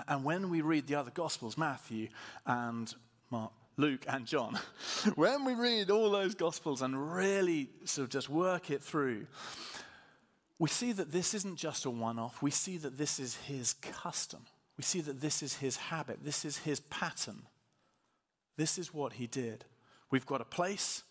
And 0.07 0.25
when 0.25 0.51
we 0.51 0.61
read 0.61 0.87
the 0.87 0.95
other 0.95 1.11
Gospels, 1.11 1.59
Matthew 1.59 2.09
and 2.47 2.93
Mark, 3.31 3.53
Luke 3.77 4.05
and 4.09 4.27
John, 4.27 4.59
when 5.15 5.45
we 5.45 5.55
read 5.55 5.91
all 5.91 6.11
those 6.11 6.35
Gospels 6.35 6.83
and 6.83 7.15
really 7.15 7.71
sort 7.85 8.05
of 8.05 8.11
just 8.11 8.29
work 8.29 8.71
it 8.71 8.83
through, 8.83 9.27
we 10.59 10.69
see 10.69 10.93
that 10.93 11.13
this 11.13 11.35
isn't 11.35 11.57
just 11.57 11.85
a 11.85 11.91
one 11.91 12.19
off. 12.19 12.43
We 12.43 12.51
see 12.51 12.79
that 12.79 12.99
this 12.99 13.21
is 13.21 13.37
his 13.37 13.75
custom. 13.75 14.41
We 14.77 14.83
see 14.83 15.01
that 15.03 15.21
this 15.21 15.43
is 15.43 15.57
his 15.57 15.77
habit. 15.77 16.19
This 16.23 16.45
is 16.45 16.59
his 16.59 16.81
pattern. 16.81 17.43
This 18.57 18.79
is 18.79 18.93
what 18.93 19.15
he 19.15 19.27
did. 19.27 19.65
We've 20.11 20.27
got 20.27 20.41
a 20.41 20.45
place 20.45 21.05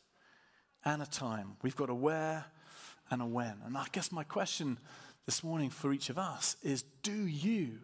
and 0.83 1.01
a 1.01 1.05
time. 1.05 1.57
We've 1.61 1.75
got 1.75 1.89
a 1.89 1.95
where 1.95 2.45
and 3.09 3.21
a 3.21 3.25
when. 3.25 3.55
And 3.65 3.77
I 3.77 3.85
guess 3.91 4.11
my 4.11 4.23
question 4.23 4.79
this 5.25 5.43
morning 5.43 5.69
for 5.69 5.93
each 5.93 6.09
of 6.09 6.17
us 6.17 6.57
is 6.61 6.83
do 7.03 7.25
you 7.25 7.79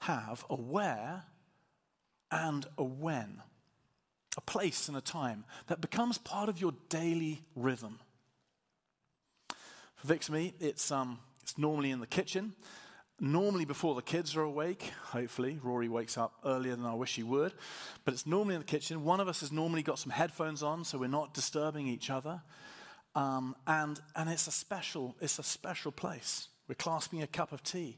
have 0.00 0.44
a 0.50 0.56
where 0.56 1.24
and 2.30 2.66
a 2.76 2.84
when, 2.84 3.42
a 4.36 4.40
place 4.40 4.88
and 4.88 4.96
a 4.96 5.00
time 5.00 5.44
that 5.68 5.80
becomes 5.80 6.18
part 6.18 6.48
of 6.48 6.60
your 6.60 6.72
daily 6.88 7.42
rhythm. 7.54 7.98
For 9.96 10.08
Vix 10.08 10.30
me, 10.30 10.54
it's, 10.60 10.90
um, 10.92 11.18
it's 11.42 11.56
normally 11.56 11.90
in 11.90 12.00
the 12.00 12.06
kitchen, 12.06 12.52
normally 13.18 13.64
before 13.64 13.94
the 13.94 14.02
kids 14.02 14.36
are 14.36 14.42
awake. 14.42 14.92
Hopefully, 15.04 15.58
Rory 15.62 15.88
wakes 15.88 16.18
up 16.18 16.34
earlier 16.44 16.76
than 16.76 16.84
I 16.84 16.92
wish 16.92 17.16
he 17.16 17.22
would. 17.22 17.54
But 18.04 18.12
it's 18.12 18.26
normally 18.26 18.56
in 18.56 18.60
the 18.60 18.66
kitchen. 18.66 19.04
One 19.04 19.20
of 19.20 19.28
us 19.28 19.40
has 19.40 19.50
normally 19.50 19.82
got 19.82 19.98
some 19.98 20.10
headphones 20.12 20.62
on, 20.62 20.84
so 20.84 20.98
we're 20.98 21.06
not 21.06 21.32
disturbing 21.32 21.88
each 21.88 22.10
other. 22.10 22.42
Um, 23.14 23.56
and, 23.66 23.98
and 24.14 24.28
it's, 24.28 24.46
a 24.46 24.52
special, 24.52 25.16
it's 25.20 25.38
a 25.38 25.42
special 25.42 25.92
place. 25.92 26.48
We're 26.68 26.74
clasping 26.74 27.22
a 27.22 27.26
cup 27.26 27.52
of 27.52 27.62
tea. 27.62 27.96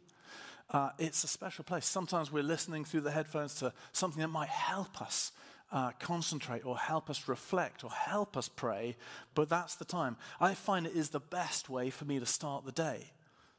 Uh, 0.71 0.91
it's 0.99 1.25
a 1.25 1.29
special 1.29 1.65
place. 1.65 1.85
Sometimes 1.87 2.31
we're 2.31 2.45
listening 2.45 2.85
through 2.85 3.01
the 3.01 3.11
headphones 3.11 3.55
to 3.57 3.73
something 3.93 4.21
that 4.21 4.29
might 4.29 4.51
help 4.51 5.03
us 5.03 5.33
uh, 5.71 5.91
concentrate 5.99 6.65
or 6.65 6.77
help 6.77 7.11
us 7.11 7.29
reflect 7.29 7.85
or 7.85 7.91
help 7.91 8.37
us 8.37 8.49
pray, 8.49 8.97
but 9.35 9.49
that's 9.49 9.75
the 9.75 9.85
time. 9.85 10.17
I 10.41 10.55
find 10.55 10.87
it 10.87 10.95
is 10.95 11.11
the 11.11 11.21
best 11.21 11.69
way 11.69 11.91
for 11.91 12.05
me 12.05 12.19
to 12.19 12.27
start 12.27 12.65
the 12.65 12.73
day, 12.73 13.13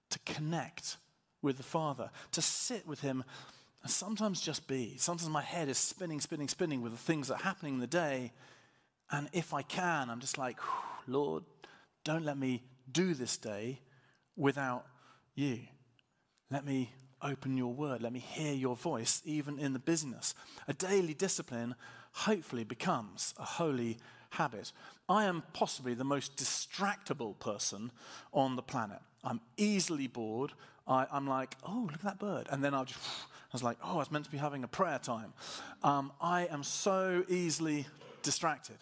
to 0.09 0.19
connect 0.19 0.97
with 1.41 1.57
the 1.57 1.63
Father, 1.63 2.09
to 2.31 2.41
sit 2.41 2.87
with 2.87 3.01
Him, 3.01 3.23
and 3.83 3.91
sometimes 3.91 4.41
just 4.41 4.67
be. 4.67 4.95
Sometimes 4.97 5.29
my 5.29 5.41
head 5.41 5.69
is 5.69 5.77
spinning, 5.77 6.19
spinning, 6.19 6.47
spinning 6.47 6.81
with 6.81 6.91
the 6.91 6.97
things 6.97 7.27
that 7.27 7.35
are 7.35 7.43
happening 7.43 7.75
in 7.75 7.79
the 7.79 7.87
day. 7.87 8.33
And 9.11 9.29
if 9.31 9.53
I 9.53 9.61
can, 9.61 10.09
I'm 10.09 10.19
just 10.19 10.37
like, 10.37 10.57
Lord, 11.07 11.43
don't 12.03 12.25
let 12.25 12.37
me 12.37 12.63
do 12.91 13.13
this 13.13 13.37
day 13.37 13.79
without 14.35 14.85
you. 15.35 15.59
Let 16.51 16.65
me 16.65 16.91
open 17.21 17.57
your 17.57 17.73
word. 17.73 18.01
Let 18.01 18.13
me 18.13 18.19
hear 18.19 18.53
your 18.53 18.75
voice, 18.75 19.21
even 19.25 19.59
in 19.59 19.73
the 19.73 19.79
business. 19.79 20.33
A 20.67 20.73
daily 20.73 21.13
discipline 21.13 21.75
hopefully 22.11 22.63
becomes 22.63 23.33
a 23.37 23.43
holy 23.43 23.97
habit. 24.31 24.71
I 25.07 25.25
am 25.25 25.43
possibly 25.53 25.93
the 25.93 26.03
most 26.03 26.35
distractible 26.35 27.39
person 27.39 27.91
on 28.33 28.55
the 28.55 28.61
planet. 28.61 28.99
I'm 29.23 29.41
easily 29.57 30.07
bored. 30.07 30.53
I, 30.87 31.05
am 31.11 31.27
like, 31.27 31.55
oh, 31.67 31.87
look 31.91 31.95
at 31.95 32.01
that 32.03 32.19
bird. 32.19 32.47
And 32.49 32.63
then 32.63 32.73
I'll 32.73 32.85
just, 32.85 32.99
I 32.99 33.53
was 33.53 33.63
like, 33.63 33.77
oh, 33.83 33.95
I 33.95 33.97
was 33.97 34.11
meant 34.11 34.25
to 34.25 34.31
be 34.31 34.37
having 34.37 34.63
a 34.63 34.67
prayer 34.67 34.99
time. 34.99 35.33
Um, 35.83 36.11
I 36.21 36.45
am 36.47 36.63
so 36.63 37.23
easily 37.27 37.87
distracted. 38.21 38.77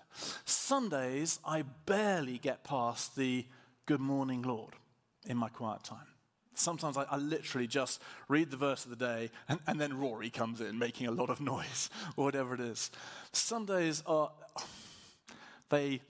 Sundays, 0.46 1.40
I 1.46 1.64
barely 1.86 2.38
get 2.38 2.64
past 2.64 3.16
the 3.16 3.46
good 3.86 4.02
morning, 4.02 4.42
Lord, 4.42 4.74
in 5.26 5.38
my 5.38 5.50
quiet 5.50 5.84
time. 5.84 6.08
Sometimes 6.58 6.98
I, 6.98 7.04
I, 7.04 7.18
literally 7.18 7.68
just 7.68 8.02
read 8.28 8.52
the 8.52 8.58
verse 8.58 8.84
of 8.84 8.90
the 8.90 8.96
day 8.96 9.30
and, 9.48 9.60
and 9.68 9.80
then 9.80 9.98
Rory 9.98 10.30
comes 10.30 10.60
in 10.60 10.80
making 10.80 11.08
a 11.08 11.12
lot 11.12 11.30
of 11.30 11.40
noise 11.54 11.90
or 12.16 12.26
whatever 12.26 12.54
it 12.56 12.60
is. 12.60 12.92
Sundays 13.32 14.02
are, 14.06 14.32
they, 15.70 16.02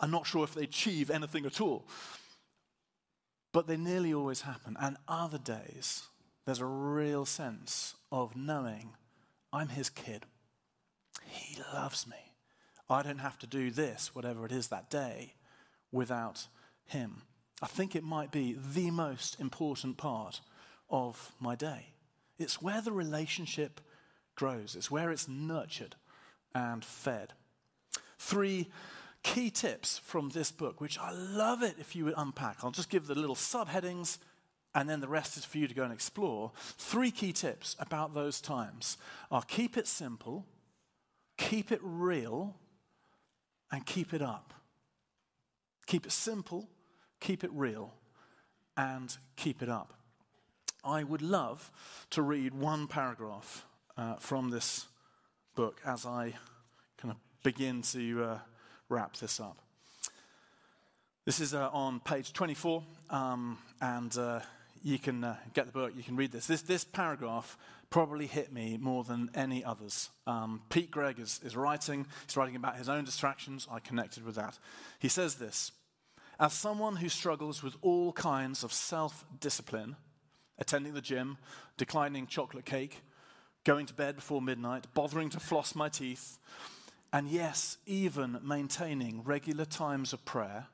I'm 0.00 0.10
not 0.10 0.26
sure 0.26 0.44
if 0.44 0.54
they 0.54 0.64
achieve 0.64 1.10
anything 1.10 1.44
at 1.46 1.60
all, 1.60 1.86
but 3.52 3.66
they 3.66 3.76
nearly 3.76 4.14
always 4.14 4.42
happen. 4.42 4.76
And 4.80 4.96
other 5.06 5.38
days, 5.38 6.04
there's 6.44 6.60
a 6.60 6.66
real 6.66 7.24
sense 7.24 7.94
of 8.10 8.34
knowing 8.34 8.90
I'm 9.52 9.68
his 9.68 9.90
kid. 9.90 10.24
He 11.26 11.58
loves 11.74 12.06
me. 12.06 12.16
I 12.88 13.02
don't 13.02 13.18
have 13.18 13.38
to 13.40 13.46
do 13.46 13.70
this, 13.70 14.14
whatever 14.14 14.44
it 14.44 14.52
is 14.52 14.68
that 14.68 14.90
day, 14.90 15.34
without 15.90 16.46
him. 16.86 17.22
I 17.62 17.66
think 17.66 17.94
it 17.94 18.02
might 18.02 18.32
be 18.32 18.56
the 18.74 18.90
most 18.90 19.38
important 19.38 19.96
part 19.96 20.40
of 20.90 21.32
my 21.38 21.54
day. 21.54 21.92
It's 22.36 22.60
where 22.60 22.82
the 22.82 22.90
relationship 22.90 23.80
grows, 24.34 24.74
it's 24.74 24.90
where 24.90 25.12
it's 25.12 25.28
nurtured 25.28 25.94
and 26.54 26.84
fed. 26.84 27.34
Three 28.18 28.68
key 29.22 29.50
tips 29.50 29.98
from 29.98 30.30
this 30.30 30.50
book, 30.50 30.80
which 30.80 30.98
I 30.98 31.12
love 31.12 31.62
it 31.62 31.76
if 31.78 31.94
you 31.94 32.04
would 32.06 32.14
unpack. 32.16 32.58
I'll 32.62 32.72
just 32.72 32.90
give 32.90 33.06
the 33.06 33.14
little 33.14 33.36
subheadings 33.36 34.18
and 34.74 34.88
then 34.88 35.00
the 35.00 35.08
rest 35.08 35.36
is 35.36 35.44
for 35.44 35.58
you 35.58 35.68
to 35.68 35.74
go 35.74 35.84
and 35.84 35.92
explore. 35.92 36.50
Three 36.56 37.10
key 37.10 37.32
tips 37.32 37.76
about 37.78 38.14
those 38.14 38.40
times 38.40 38.96
are 39.30 39.42
keep 39.42 39.76
it 39.76 39.86
simple, 39.86 40.46
keep 41.36 41.70
it 41.70 41.80
real, 41.82 42.56
and 43.70 43.84
keep 43.86 44.12
it 44.14 44.22
up. 44.22 44.54
Keep 45.86 46.06
it 46.06 46.12
simple, 46.12 46.68
keep 47.22 47.44
it 47.44 47.50
real, 47.54 47.92
and 48.76 49.16
keep 49.36 49.62
it 49.62 49.68
up. 49.68 49.94
I 50.84 51.04
would 51.04 51.22
love 51.22 51.70
to 52.10 52.20
read 52.20 52.52
one 52.52 52.88
paragraph 52.88 53.64
uh, 53.96 54.16
from 54.16 54.50
this 54.50 54.86
book 55.54 55.80
as 55.86 56.04
I 56.04 56.34
kind 56.98 57.12
of 57.12 57.16
begin 57.44 57.82
to 57.82 58.24
uh, 58.24 58.38
wrap 58.88 59.16
this 59.16 59.38
up. 59.38 59.58
This 61.24 61.38
is 61.38 61.54
uh, 61.54 61.70
on 61.72 62.00
page 62.00 62.32
24, 62.32 62.82
um, 63.10 63.58
and 63.80 64.16
uh, 64.18 64.40
you 64.82 64.98
can 64.98 65.22
uh, 65.22 65.36
get 65.54 65.66
the 65.66 65.72
book, 65.72 65.92
you 65.96 66.02
can 66.02 66.16
read 66.16 66.32
this. 66.32 66.46
This, 66.48 66.62
this 66.62 66.82
paragraph 66.82 67.56
probably 67.88 68.26
hit 68.26 68.52
me 68.52 68.76
more 68.80 69.04
than 69.04 69.30
any 69.36 69.64
others. 69.64 70.10
Um, 70.26 70.62
Pete 70.70 70.90
Greig 70.90 71.20
is, 71.20 71.38
is 71.44 71.54
writing, 71.54 72.06
he's 72.26 72.36
writing 72.36 72.56
about 72.56 72.76
his 72.78 72.88
own 72.88 73.04
distractions. 73.04 73.68
I 73.70 73.78
connected 73.78 74.24
with 74.24 74.34
that. 74.34 74.58
He 74.98 75.08
says 75.08 75.36
this 75.36 75.70
As 76.42 76.52
someone 76.52 76.96
who 76.96 77.08
struggles 77.08 77.62
with 77.62 77.76
all 77.82 78.12
kinds 78.12 78.64
of 78.64 78.72
self 78.72 79.24
discipline, 79.38 79.94
attending 80.58 80.92
the 80.92 81.00
gym, 81.00 81.38
declining 81.76 82.26
chocolate 82.26 82.64
cake, 82.64 83.02
going 83.62 83.86
to 83.86 83.94
bed 83.94 84.16
before 84.16 84.42
midnight, 84.42 84.88
bothering 84.92 85.30
to 85.30 85.38
floss 85.38 85.76
my 85.76 85.88
teeth, 85.88 86.40
and 87.12 87.28
yes, 87.28 87.78
even 87.86 88.40
maintaining 88.42 89.22
regular 89.22 89.64
times 89.64 90.12
of 90.12 90.24
prayer, 90.24 90.66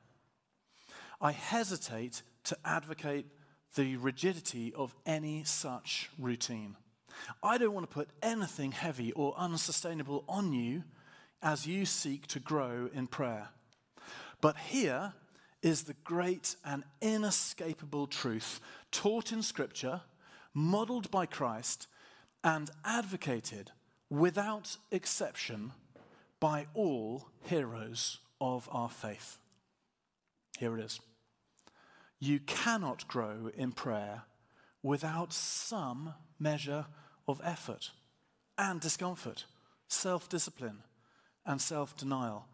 I 1.21 1.33
hesitate 1.33 2.23
to 2.45 2.57
advocate 2.65 3.27
the 3.75 3.95
rigidity 3.97 4.73
of 4.73 4.95
any 5.05 5.43
such 5.43 6.09
routine. 6.17 6.77
I 7.43 7.59
don't 7.59 7.75
want 7.75 7.87
to 7.87 7.93
put 7.93 8.09
anything 8.23 8.71
heavy 8.71 9.11
or 9.11 9.35
unsustainable 9.37 10.25
on 10.27 10.51
you 10.51 10.85
as 11.43 11.67
you 11.67 11.85
seek 11.85 12.25
to 12.25 12.39
grow 12.39 12.89
in 12.91 13.05
prayer. 13.05 13.49
But 14.41 14.57
here 14.57 15.13
is 15.61 15.83
the 15.83 15.95
great 16.03 16.55
and 16.63 16.83
inescapable 17.01 18.07
truth 18.07 18.59
taught 18.91 19.31
in 19.31 19.41
Scripture, 19.41 20.01
modeled 20.53 21.11
by 21.11 21.25
Christ, 21.25 21.87
and 22.43 22.69
advocated 22.85 23.71
without 24.09 24.77
exception 24.91 25.73
by 26.39 26.67
all 26.73 27.27
heroes 27.43 28.19
of 28.39 28.69
our 28.71 28.89
faith. 28.89 29.37
Here 30.57 30.77
it 30.77 30.83
is. 30.83 30.99
You 32.19 32.39
cannot 32.39 33.07
grow 33.07 33.51
in 33.55 33.71
prayer 33.71 34.23
without 34.81 35.33
some 35.33 36.13
measure 36.39 36.85
of 37.27 37.41
effort 37.43 37.91
and 38.57 38.79
discomfort, 38.81 39.45
self 39.87 40.27
discipline, 40.27 40.83
and 41.45 41.61
self 41.61 41.95
denial. 41.95 42.45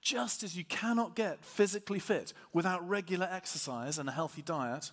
Just 0.00 0.42
as 0.42 0.56
you 0.56 0.64
cannot 0.64 1.16
get 1.16 1.44
physically 1.44 1.98
fit 1.98 2.32
without 2.52 2.86
regular 2.88 3.28
exercise 3.30 3.98
and 3.98 4.08
a 4.08 4.12
healthy 4.12 4.42
diet, 4.42 4.90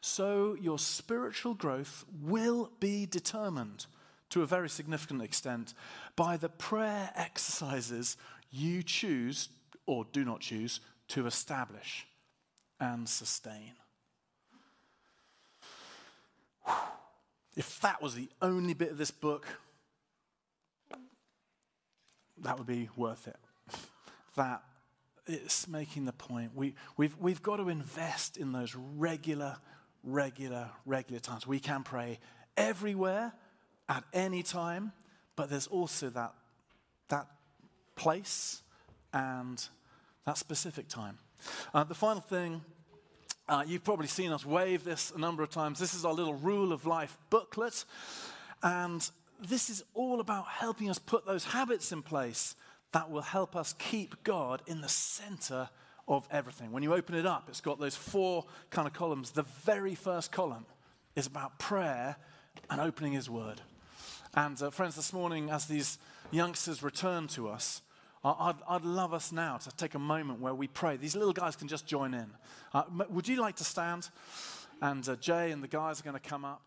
so 0.00 0.56
your 0.60 0.78
spiritual 0.78 1.54
growth 1.54 2.04
will 2.20 2.70
be 2.80 3.06
determined 3.06 3.86
to 4.30 4.42
a 4.42 4.46
very 4.46 4.68
significant 4.68 5.22
extent 5.22 5.74
by 6.16 6.36
the 6.36 6.48
prayer 6.48 7.10
exercises 7.14 8.16
you 8.50 8.82
choose 8.82 9.48
or 9.86 10.04
do 10.12 10.24
not 10.24 10.40
choose 10.40 10.80
to 11.08 11.26
establish 11.26 12.06
and 12.80 13.08
sustain. 13.08 13.74
If 17.56 17.80
that 17.80 18.00
was 18.00 18.14
the 18.14 18.28
only 18.40 18.74
bit 18.74 18.90
of 18.90 18.98
this 18.98 19.10
book, 19.10 19.46
that 22.38 22.58
would 22.58 22.66
be 22.66 22.88
worth 22.96 23.28
it. 23.28 23.36
That 24.36 24.62
it's 25.26 25.68
making 25.68 26.04
the 26.04 26.12
point. 26.12 26.52
We, 26.54 26.74
we've, 26.96 27.16
we've 27.18 27.42
got 27.42 27.56
to 27.56 27.68
invest 27.68 28.36
in 28.36 28.52
those 28.52 28.74
regular, 28.74 29.56
regular, 30.02 30.70
regular 30.84 31.20
times. 31.20 31.46
We 31.46 31.60
can 31.60 31.84
pray 31.84 32.18
everywhere, 32.56 33.32
at 33.88 34.04
any 34.12 34.42
time, 34.42 34.92
but 35.36 35.50
there's 35.50 35.66
also 35.66 36.08
that, 36.10 36.32
that 37.08 37.26
place 37.94 38.62
and 39.12 39.62
that 40.26 40.38
specific 40.38 40.88
time. 40.88 41.18
Uh, 41.74 41.84
the 41.84 41.94
final 41.94 42.20
thing 42.20 42.62
uh, 43.48 43.64
you've 43.66 43.84
probably 43.84 44.06
seen 44.06 44.32
us 44.32 44.46
wave 44.46 44.84
this 44.84 45.12
a 45.14 45.18
number 45.18 45.42
of 45.42 45.50
times. 45.50 45.78
This 45.78 45.94
is 45.94 46.04
our 46.04 46.12
little 46.14 46.34
rule 46.34 46.72
of 46.72 46.86
life 46.86 47.18
booklet. 47.28 47.84
And 48.62 49.08
this 49.46 49.68
is 49.68 49.82
all 49.94 50.20
about 50.20 50.46
helping 50.46 50.88
us 50.88 50.98
put 50.98 51.26
those 51.26 51.44
habits 51.44 51.92
in 51.92 52.02
place 52.02 52.54
that 52.92 53.10
will 53.10 53.22
help 53.22 53.56
us 53.56 53.74
keep 53.78 54.22
God 54.22 54.62
in 54.66 54.80
the 54.80 54.88
center 54.88 55.68
of 56.08 56.26
everything. 56.30 56.72
When 56.72 56.82
you 56.82 56.94
open 56.94 57.14
it 57.14 57.26
up, 57.26 57.48
it's 57.48 57.60
got 57.60 57.80
those 57.80 57.96
four 57.96 58.44
kind 58.70 58.86
of 58.86 58.94
columns. 58.94 59.30
The 59.30 59.44
very 59.64 59.94
first 59.94 60.32
column 60.32 60.66
is 61.16 61.26
about 61.26 61.58
prayer 61.58 62.16
and 62.70 62.80
opening 62.80 63.12
His 63.12 63.30
Word. 63.30 63.60
And 64.34 64.60
uh, 64.62 64.70
friends, 64.70 64.96
this 64.96 65.12
morning, 65.12 65.50
as 65.50 65.66
these 65.66 65.98
youngsters 66.30 66.82
return 66.82 67.28
to 67.28 67.48
us, 67.48 67.82
I'd, 68.24 68.54
I'd, 68.68 68.84
love 68.84 69.12
us 69.12 69.32
now 69.32 69.56
to 69.56 69.70
take 69.76 69.94
a 69.94 69.98
moment 69.98 70.40
where 70.40 70.54
we 70.54 70.68
pray. 70.68 70.96
These 70.96 71.16
little 71.16 71.32
guys 71.32 71.56
can 71.56 71.66
just 71.66 71.86
join 71.86 72.14
in. 72.14 72.30
Uh, 72.72 72.84
would 73.10 73.26
you 73.26 73.40
like 73.40 73.56
to 73.56 73.64
stand? 73.64 74.10
And 74.80 75.06
uh, 75.08 75.16
Jay 75.16 75.50
and 75.50 75.62
the 75.62 75.68
guys 75.68 76.00
are 76.00 76.04
going 76.04 76.14
to 76.14 76.28
come 76.28 76.44
up. 76.44 76.62